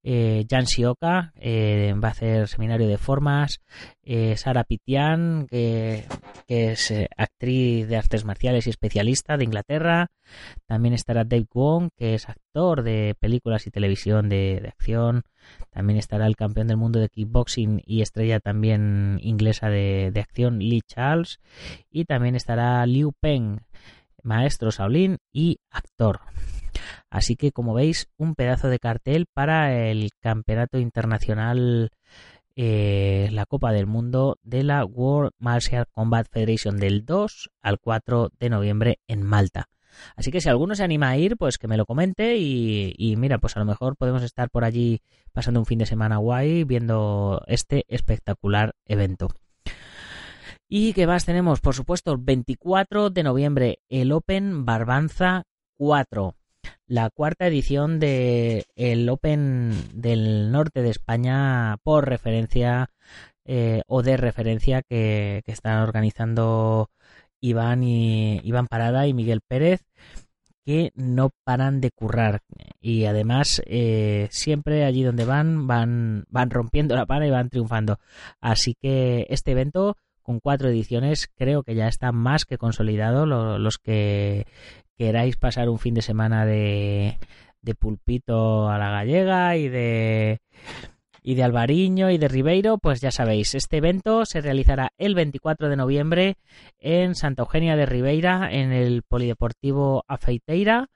eh, 0.03 0.45
Jan 0.51 0.67
Sioka, 0.67 1.33
eh, 1.37 1.95
va 2.03 2.09
a 2.09 2.11
hacer 2.11 2.49
seminario 2.49 2.89
de 2.89 2.99
formas, 2.99 3.61
eh, 4.03 4.37
Sara 4.37 4.65
Pitian, 4.65 5.47
que, 5.49 6.05
es 6.49 6.91
eh, 6.91 7.09
actriz 7.17 7.89
de 7.89 7.97
artes 7.97 8.25
marciales 8.25 8.67
y 8.67 8.71
especialista 8.71 9.37
de 9.37 9.45
Inglaterra, 9.45 10.11
también 10.67 10.95
estará 10.95 11.25
Dave 11.25 11.47
Wong, 11.55 11.91
que 11.97 12.15
es 12.15 12.29
actor 12.29 12.83
de 12.83 13.15
películas 13.19 13.67
y 13.67 13.71
televisión 13.71 14.29
de, 14.29 14.59
de 14.61 14.69
acción, 14.69 15.23
también 15.71 15.99
estará 15.99 16.27
el 16.27 16.37
campeón 16.37 16.69
del 16.69 16.77
mundo 16.77 16.99
de 16.99 17.09
kickboxing 17.09 17.83
y 17.87 18.03
estrella 18.03 18.41
también 18.41 19.19
inglesa 19.23 19.69
de, 19.71 20.11
de 20.13 20.21
acción 20.21 20.59
Lee 20.59 20.83
Charles, 20.87 21.41
y 21.91 22.05
también 22.05 22.35
estará 22.35 22.85
Liu 22.87 23.13
Peng, 23.19 23.61
maestro 24.23 24.71
Shaolin 24.71 25.19
y 25.33 25.59
actor. 25.71 26.21
Así 27.11 27.37
que 27.37 27.53
como 27.53 27.75
veis, 27.75 28.09
un 28.17 28.35
pedazo 28.35 28.69
de 28.69 28.79
cartel 28.79 29.27
para 29.33 29.89
el 29.91 30.11
campeonato 30.21 30.79
internacional, 30.79 31.91
eh, 32.57 33.29
la 33.33 33.47
Copa 33.47 33.73
del 33.73 33.87
Mundo 33.87 34.39
de 34.43 34.63
la 34.63 34.85
World 34.85 35.33
Martial 35.39 35.87
Combat 35.91 36.27
Federation 36.31 36.77
del 36.79 37.05
2 37.05 37.51
al 37.61 37.79
4 37.79 38.31
de 38.39 38.51
noviembre 38.51 38.99
en 39.07 39.23
Malta. 39.23 39.69
Así 40.17 40.31
que 40.31 40.41
si 40.41 40.49
alguno 40.49 40.75
se 40.75 40.85
anima 40.85 41.11
a 41.11 41.19
ir, 41.19 41.37
pues 41.37 41.59
que 41.59 41.69
me 41.69 41.77
lo 41.77 41.85
comente 41.85 42.37
y, 42.37 42.95
y, 42.97 43.17
mira, 43.17 43.39
pues 43.39 43.57
a 43.57 43.61
lo 43.61 43.67
mejor 43.67 43.97
podemos 43.97 44.23
estar 44.23 44.51
por 44.51 44.65
allí 44.65 45.03
pasando 45.33 45.61
un 45.61 45.67
fin 45.67 45.79
de 45.79 45.87
semana 45.87 46.17
guay 46.17 46.65
viendo 46.65 47.43
este 47.47 47.85
espectacular 47.89 48.75
evento. 48.87 49.29
¿Y 50.75 50.95
qué 50.95 51.07
más 51.07 51.27
tenemos? 51.27 51.61
Por 51.61 51.75
supuesto, 51.75 52.13
el 52.13 52.17
24 52.17 53.11
de 53.11 53.23
noviembre, 53.23 53.81
el 53.91 54.11
Open 54.11 54.65
Barbanza 54.65 55.43
4, 55.77 56.35
la 56.87 57.11
cuarta 57.11 57.47
edición 57.47 58.01
del 58.01 58.65
el 58.75 59.07
Open 59.11 59.75
del 59.93 60.51
norte 60.51 60.81
de 60.81 60.89
España 60.89 61.77
por 61.83 62.09
referencia 62.09 62.89
eh, 63.45 63.83
o 63.87 64.03
de 64.03 64.17
referencia 64.17 64.81
que, 64.81 65.43
están 65.45 65.83
organizando 65.83 66.89
Iván 67.43 67.83
y 67.83 68.41
Iván 68.43 68.67
Parada 68.67 69.07
y 69.07 69.13
Miguel 69.13 69.43
Pérez 69.47 69.83
que 70.65 70.91
no 70.95 71.33
paran 71.45 71.83
de 71.83 71.91
currar 71.91 72.41
y 72.81 73.05
además 73.05 73.61
eh, 73.67 74.29
siempre 74.31 74.87
allí 74.87 75.03
donde 75.03 75.27
van 75.27 75.67
van 75.67 76.25
van 76.31 76.49
rompiendo 76.49 76.97
la 76.97 77.05
pana 77.05 77.27
y 77.27 77.31
van 77.31 77.51
triunfando 77.51 77.99
así 78.41 78.75
que 78.81 79.27
este 79.29 79.51
evento 79.51 79.99
con 80.23 80.41
cuatro 80.41 80.69
ediciones 80.69 81.29
creo 81.37 81.63
que 81.63 81.75
ya 81.75 81.89
está 81.89 82.13
más 82.13 82.45
que 82.45 82.59
consolidado. 82.59 83.27
los 83.27 83.79
que 83.79 84.47
queráis 84.97 85.37
pasar 85.37 85.69
un 85.69 85.79
fin 85.79 85.95
de 85.95 86.03
semana 86.03 86.47
de, 86.47 87.19
de 87.61 87.75
pulpito 87.75 88.69
a 88.69 88.79
la 88.79 88.91
gallega 88.91 89.57
y 89.57 89.69
de 89.69 90.41
y 91.23 91.37
de 91.37 91.45
Alvariño 91.45 92.11
y 92.11 92.19
de 92.19 92.27
Ribeiro, 92.27 92.79
pues 92.79 93.01
ya 93.01 93.13
sabéis, 93.13 93.55
este 93.55 93.77
evento 93.77 94.25
se 94.27 94.41
realizará 94.41 94.93
el 94.99 95.15
24 95.15 95.69
de 95.69 95.77
noviembre 95.77 96.37
en 96.81 97.15
Santa 97.15 97.43
Eugenia 97.43 97.77
de 97.77 97.87
Ribeira, 97.87 98.49
en 98.51 98.73
el 98.73 99.03
Polideportivo 99.03 100.05
Afeiteira 100.09 100.89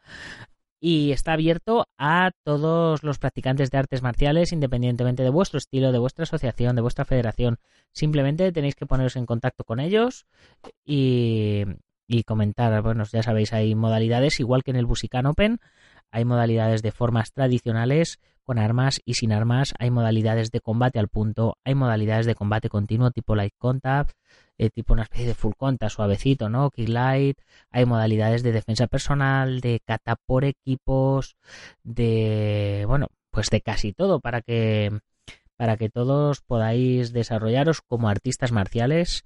y 0.88 1.10
está 1.10 1.32
abierto 1.32 1.88
a 1.98 2.30
todos 2.44 3.02
los 3.02 3.18
practicantes 3.18 3.72
de 3.72 3.78
artes 3.78 4.02
marciales 4.02 4.52
independientemente 4.52 5.24
de 5.24 5.30
vuestro 5.30 5.58
estilo, 5.58 5.90
de 5.90 5.98
vuestra 5.98 6.22
asociación, 6.22 6.76
de 6.76 6.82
vuestra 6.82 7.04
federación. 7.04 7.58
Simplemente 7.90 8.52
tenéis 8.52 8.76
que 8.76 8.86
poneros 8.86 9.16
en 9.16 9.26
contacto 9.26 9.64
con 9.64 9.80
ellos 9.80 10.26
y, 10.84 11.64
y 12.06 12.22
comentar, 12.22 12.80
bueno, 12.82 13.02
ya 13.02 13.24
sabéis, 13.24 13.52
hay 13.52 13.74
modalidades 13.74 14.38
igual 14.38 14.62
que 14.62 14.70
en 14.70 14.76
el 14.76 14.86
Busican 14.86 15.26
Open, 15.26 15.58
hay 16.10 16.24
modalidades 16.24 16.82
de 16.82 16.92
formas 16.92 17.32
tradicionales 17.32 18.18
con 18.46 18.58
armas 18.58 19.00
y 19.04 19.14
sin 19.14 19.32
armas, 19.32 19.74
hay 19.78 19.90
modalidades 19.90 20.52
de 20.52 20.60
combate 20.60 21.00
al 21.00 21.08
punto, 21.08 21.58
hay 21.64 21.74
modalidades 21.74 22.26
de 22.26 22.36
combate 22.36 22.68
continuo 22.68 23.10
tipo 23.10 23.34
light 23.34 23.54
contact, 23.58 24.16
eh, 24.56 24.70
tipo 24.70 24.92
una 24.92 25.02
especie 25.02 25.26
de 25.26 25.34
full 25.34 25.54
contact 25.56 25.92
suavecito, 25.92 26.48
¿no? 26.48 26.70
Kick 26.70 26.88
light, 26.88 27.38
hay 27.70 27.86
modalidades 27.86 28.44
de 28.44 28.52
defensa 28.52 28.86
personal, 28.86 29.60
de 29.60 29.80
kata 29.84 30.14
por 30.14 30.44
equipos, 30.44 31.36
de 31.82 32.84
bueno, 32.86 33.08
pues 33.30 33.50
de 33.50 33.60
casi 33.60 33.92
todo 33.92 34.20
para 34.20 34.42
que 34.42 35.00
para 35.56 35.76
que 35.76 35.88
todos 35.88 36.40
podáis 36.42 37.12
desarrollaros 37.12 37.82
como 37.82 38.08
artistas 38.08 38.52
marciales 38.52 39.24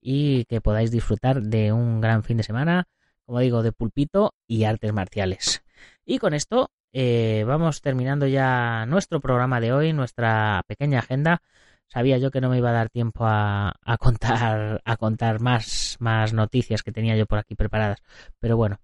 y 0.00 0.44
que 0.46 0.60
podáis 0.60 0.90
disfrutar 0.90 1.42
de 1.42 1.72
un 1.72 2.00
gran 2.00 2.22
fin 2.24 2.36
de 2.38 2.42
semana, 2.44 2.88
como 3.24 3.40
digo, 3.40 3.62
de 3.62 3.72
pulpito 3.72 4.34
y 4.46 4.64
artes 4.64 4.92
marciales. 4.92 5.62
Y 6.04 6.18
con 6.18 6.34
esto 6.34 6.70
eh, 6.92 7.44
vamos 7.46 7.80
terminando 7.80 8.26
ya 8.26 8.86
nuestro 8.86 9.20
programa 9.20 9.60
de 9.60 9.72
hoy, 9.72 9.92
nuestra 9.92 10.62
pequeña 10.66 11.00
agenda. 11.00 11.42
Sabía 11.88 12.18
yo 12.18 12.30
que 12.30 12.40
no 12.40 12.48
me 12.48 12.58
iba 12.58 12.70
a 12.70 12.74
dar 12.74 12.90
tiempo 12.90 13.24
a, 13.26 13.74
contar, 13.98 14.80
a 14.84 14.96
contar 14.96 15.40
más, 15.40 15.96
más 15.98 16.32
noticias 16.32 16.82
que 16.82 16.92
tenía 16.92 17.16
yo 17.16 17.26
por 17.26 17.38
aquí 17.38 17.54
preparadas. 17.54 18.00
Pero 18.38 18.56
bueno, 18.56 18.78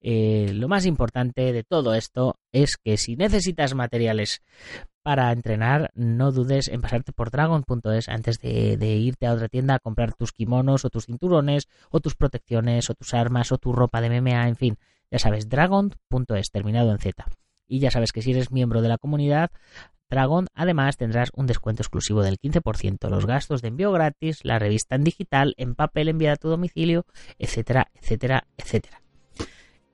eh, 0.00 0.52
lo 0.54 0.68
más 0.68 0.86
importante 0.86 1.52
de 1.52 1.64
todo 1.64 1.94
esto 1.94 2.36
es 2.52 2.76
que 2.76 2.96
si 2.96 3.16
necesitas 3.16 3.74
materiales 3.74 4.42
para 5.02 5.32
entrenar, 5.32 5.90
no 5.94 6.32
dudes 6.32 6.68
en 6.68 6.80
pasarte 6.80 7.12
por 7.12 7.30
dragon.es 7.30 8.08
antes 8.08 8.40
de, 8.40 8.96
irte 8.96 9.26
a 9.26 9.32
otra 9.32 9.48
tienda 9.48 9.74
a 9.74 9.78
comprar 9.78 10.12
tus 10.14 10.32
kimonos 10.32 10.84
o 10.84 10.90
tus 10.90 11.06
cinturones 11.06 11.68
o 11.90 12.00
tus 12.00 12.14
protecciones 12.14 12.90
o 12.90 12.94
tus 12.94 13.14
armas 13.14 13.52
o 13.52 13.58
tu 13.58 13.72
ropa 13.72 14.00
de 14.00 14.20
MMA, 14.20 14.48
en 14.48 14.56
fin, 14.56 14.78
ya 15.10 15.18
sabes, 15.18 15.48
dragon.es, 15.48 16.50
terminado 16.50 16.92
en 16.92 16.98
Z. 16.98 17.24
Y 17.66 17.80
ya 17.80 17.90
sabes 17.90 18.12
que 18.12 18.22
si 18.22 18.32
eres 18.32 18.50
miembro 18.50 18.82
de 18.82 18.88
la 18.88 18.98
comunidad 18.98 19.50
Dragon, 20.10 20.46
además 20.54 20.96
tendrás 20.96 21.30
un 21.34 21.46
descuento 21.46 21.82
exclusivo 21.82 22.22
del 22.22 22.38
15%, 22.38 23.10
los 23.10 23.26
gastos 23.26 23.60
de 23.60 23.68
envío 23.68 23.92
gratis, 23.92 24.40
la 24.42 24.58
revista 24.58 24.94
en 24.94 25.04
digital, 25.04 25.54
en 25.58 25.74
papel 25.74 26.08
enviada 26.08 26.34
a 26.34 26.38
tu 26.38 26.48
domicilio, 26.48 27.04
etcétera, 27.38 27.90
etcétera, 27.94 28.46
etcétera. 28.56 29.02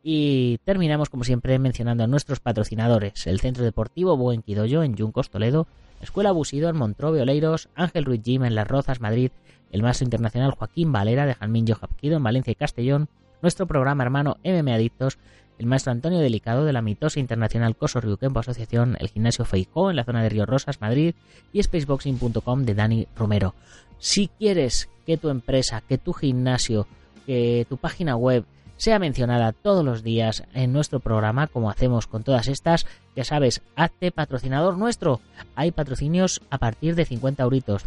Y 0.06 0.58
terminamos, 0.64 1.08
como 1.08 1.24
siempre, 1.24 1.58
mencionando 1.58 2.04
a 2.04 2.06
nuestros 2.06 2.38
patrocinadores: 2.38 3.26
el 3.26 3.40
Centro 3.40 3.64
Deportivo 3.64 4.18
Buen 4.18 4.42
Quidoyo 4.42 4.82
en 4.82 4.94
Yuncos, 4.96 5.30
Toledo, 5.30 5.66
Escuela 6.02 6.30
Busido 6.30 6.68
en 6.68 6.76
Montrove, 6.76 7.22
Oleiros, 7.22 7.70
Ángel 7.74 8.04
Ruiz 8.04 8.22
Gym 8.22 8.44
en 8.44 8.54
Las 8.54 8.68
Rozas, 8.68 9.00
Madrid, 9.00 9.30
el 9.72 9.82
Maestro 9.82 10.04
Internacional 10.04 10.52
Joaquín 10.52 10.92
Valera 10.92 11.24
de 11.24 11.34
Jalmín 11.34 11.66
Jopquido 11.66 12.18
en 12.18 12.22
Valencia 12.22 12.50
y 12.50 12.54
Castellón, 12.54 13.08
nuestro 13.40 13.66
programa 13.66 14.04
hermano 14.04 14.36
MM 14.44 14.70
Adictos, 14.74 15.16
el 15.58 15.66
maestro 15.66 15.92
Antonio 15.92 16.18
Delicado 16.18 16.66
de 16.66 16.74
la 16.74 16.82
mitosa 16.82 17.18
internacional 17.18 17.74
Coso 17.74 18.00
Ryukempo 18.00 18.40
Asociación, 18.40 18.98
el 19.00 19.08
gimnasio 19.08 19.46
Feijó 19.46 19.88
en 19.88 19.96
la 19.96 20.04
zona 20.04 20.22
de 20.22 20.28
Río 20.28 20.44
Rosas, 20.44 20.82
Madrid 20.82 21.14
y 21.52 21.62
spaceboxing.com 21.62 22.64
de 22.64 22.74
Dani 22.74 23.08
Romero. 23.16 23.54
Si 23.98 24.28
quieres 24.28 24.90
que 25.06 25.16
tu 25.16 25.30
empresa, 25.30 25.82
que 25.88 25.96
tu 25.96 26.12
gimnasio, 26.12 26.86
que 27.24 27.66
tu 27.70 27.78
página 27.78 28.16
web 28.16 28.44
sea 28.76 28.98
mencionada 28.98 29.52
todos 29.52 29.84
los 29.84 30.02
días 30.02 30.44
en 30.54 30.72
nuestro 30.72 31.00
programa, 31.00 31.46
como 31.46 31.70
hacemos 31.70 32.06
con 32.06 32.22
todas 32.22 32.48
estas, 32.48 32.87
ya 33.16 33.24
sabes, 33.24 33.62
hazte 33.76 34.10
patrocinador 34.10 34.76
nuestro. 34.76 35.20
Hay 35.56 35.70
patrocinios 35.70 36.42
a 36.50 36.58
partir 36.58 36.94
de 36.94 37.04
50 37.04 37.42
euritos 37.42 37.84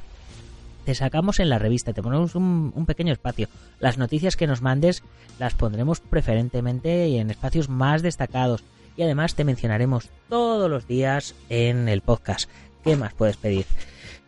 te 0.87 0.95
sacamos 0.95 1.41
en 1.41 1.49
la 1.49 1.59
revista, 1.59 1.91
te 1.91 2.01
ponemos 2.01 2.33
un, 2.33 2.85
pequeño 2.87 3.11
espacio. 3.11 3.49
Las 3.81 3.97
noticias 3.97 4.37
que 4.37 4.47
nos 4.47 4.61
mandes 4.61 5.03
las 5.37 5.53
pondremos 5.53 5.99
preferentemente 5.99 7.17
en 7.17 7.29
espacios 7.29 7.67
más 7.67 8.01
destacados 8.01 8.63
y 8.95 9.03
además 9.03 9.35
te 9.35 9.43
mencionaremos 9.43 10.07
todos 10.29 10.71
los 10.71 10.87
días 10.87 11.35
en 11.49 11.89
el 11.89 11.99
podcast. 11.99 12.49
¿Qué 12.85 12.95
más 12.95 13.13
puedes 13.13 13.35
pedir? 13.35 13.65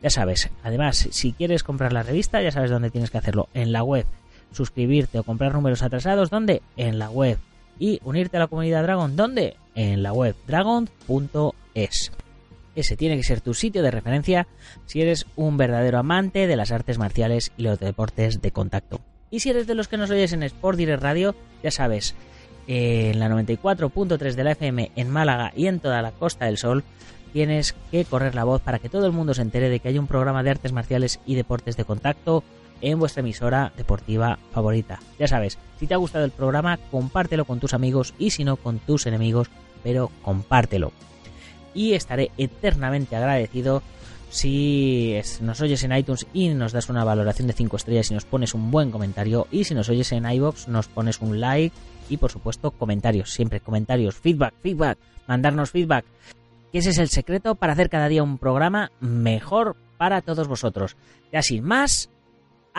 Ya 0.04 0.10
sabes, 0.10 0.50
además, 0.62 1.08
si 1.12 1.32
quieres 1.32 1.64
comprar 1.64 1.94
la 1.94 2.04
revista, 2.04 2.42
ya 2.42 2.52
sabes 2.52 2.72
dónde 2.72 2.92
tienes 2.92 3.10
que 3.10 3.20
hacerlo. 3.20 3.48
En 3.54 3.72
la 3.72 3.84
web. 3.84 4.06
Suscribirte 4.52 5.20
o 5.20 5.24
comprar 5.24 5.54
números 5.54 5.84
atrasados, 5.84 6.30
¿dónde? 6.30 6.62
En 6.78 7.00
la 7.00 7.10
web. 7.10 7.38
Y 7.78 8.00
unirte 8.04 8.38
a 8.38 8.42
la 8.42 8.48
comunidad 8.48 8.84
Dragon, 8.84 9.16
¿dónde? 9.16 9.56
En 9.76 10.04
la 10.04 10.12
web 10.12 10.36
dragon.es. 10.48 12.12
Ese 12.76 12.96
tiene 12.98 13.18
que 13.18 13.24
ser 13.24 13.42
tu 13.42 13.54
sitio 13.54 13.84
de 13.84 13.92
referencia 13.92 14.48
si 14.86 15.02
eres 15.02 15.26
un 15.36 15.58
verdadero 15.58 16.00
amante 16.00 16.48
de 16.48 16.56
las 16.56 16.72
artes 16.72 16.98
marciales 16.98 17.52
y 17.58 17.64
los 17.64 17.80
deportes 17.80 18.42
de 18.42 18.52
contacto. 18.52 19.02
Y 19.32 19.40
si 19.40 19.50
eres 19.50 19.68
de 19.68 19.76
los 19.76 19.88
que 19.88 19.98
nos 19.98 20.10
oyes 20.10 20.34
en 20.34 20.44
Sport 20.44 20.78
Direct 20.78 21.04
Radio, 21.04 21.36
ya 21.64 21.72
sabes, 21.72 22.16
en 22.68 23.20
la 23.20 23.30
94.3 23.30 24.34
de 24.34 24.44
la 24.44 24.52
FM 24.52 24.92
en 24.96 25.10
Málaga 25.10 25.52
y 25.56 25.68
en 25.68 25.80
toda 25.80 26.02
la 26.02 26.12
Costa 26.12 26.46
del 26.46 26.58
Sol, 26.58 26.84
tienes 27.34 27.76
que 27.92 28.06
correr 28.06 28.36
la 28.36 28.44
voz 28.44 28.62
para 28.62 28.80
que 28.80 28.90
todo 28.90 29.06
el 29.06 29.12
mundo 29.12 29.34
se 29.34 29.42
entere 29.42 29.70
de 29.70 29.80
que 29.80 29.90
hay 29.90 30.00
un 30.00 30.08
programa 30.08 30.44
de 30.44 30.52
artes 30.52 30.72
marciales 30.72 31.20
y 31.26 31.36
deportes 31.36 31.78
de 31.78 31.86
contacto 31.86 32.44
en 32.82 33.00
vuestra 33.00 33.22
emisora 33.22 33.72
deportiva 33.78 34.40
favorita. 34.52 35.00
Ya 35.18 35.28
sabes, 35.28 35.58
si 35.80 35.88
te 35.88 35.94
ha 35.94 35.98
gustado 35.98 36.26
el 36.26 36.32
programa, 36.32 36.78
compártelo 36.92 37.46
con 37.46 37.60
tus 37.60 37.74
amigos 37.74 38.14
y 38.20 38.32
si 38.32 38.44
no 38.44 38.58
con 38.58 38.80
tus 38.80 39.06
enemigos, 39.06 39.50
pero 39.84 40.12
compártelo 40.22 40.92
y 41.74 41.94
estaré 41.94 42.32
eternamente 42.38 43.16
agradecido 43.16 43.82
si 44.30 45.20
nos 45.42 45.60
oyes 45.62 45.84
en 45.84 45.96
iTunes 45.96 46.28
y 46.34 46.50
nos 46.50 46.72
das 46.72 46.90
una 46.90 47.04
valoración 47.04 47.48
de 47.48 47.54
5 47.54 47.78
estrellas 47.78 48.12
y 48.12 48.14
nos 48.14 48.26
pones 48.26 48.54
un 48.54 48.70
buen 48.70 48.92
comentario 48.92 49.48
y 49.52 49.64
si 49.64 49.74
nos 49.74 49.90
oyes 49.90 50.12
en 50.12 50.30
iBox 50.30 50.68
nos 50.68 50.88
pones 50.88 51.20
un 51.20 51.40
like 51.40 51.76
y 52.10 52.18
por 52.18 52.32
supuesto 52.32 52.72
comentarios, 52.72 53.32
siempre 53.32 53.60
comentarios, 53.60 54.16
feedback, 54.16 54.54
feedback, 54.62 54.98
mandarnos 55.28 55.72
feedback. 55.72 56.06
Que 56.72 56.80
ese 56.80 56.92
es 56.92 57.00
el 57.00 57.10
secreto 57.10 57.56
para 57.56 57.74
hacer 57.74 57.90
cada 57.90 58.08
día 58.08 58.22
un 58.22 58.38
programa 58.38 58.92
mejor 59.00 59.76
para 59.98 60.22
todos 60.22 60.48
vosotros. 60.48 60.98
Ya 61.32 61.42
sin 61.42 61.64
más, 61.64 62.10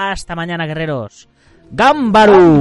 hasta 0.02 0.34
mañana, 0.34 0.64
guerreros. 0.66 1.28
¡Gambaru! 1.72 2.58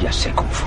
Ya 0.00 0.12
sé 0.12 0.32
Kung 0.32 0.48
Fu. 0.48 0.66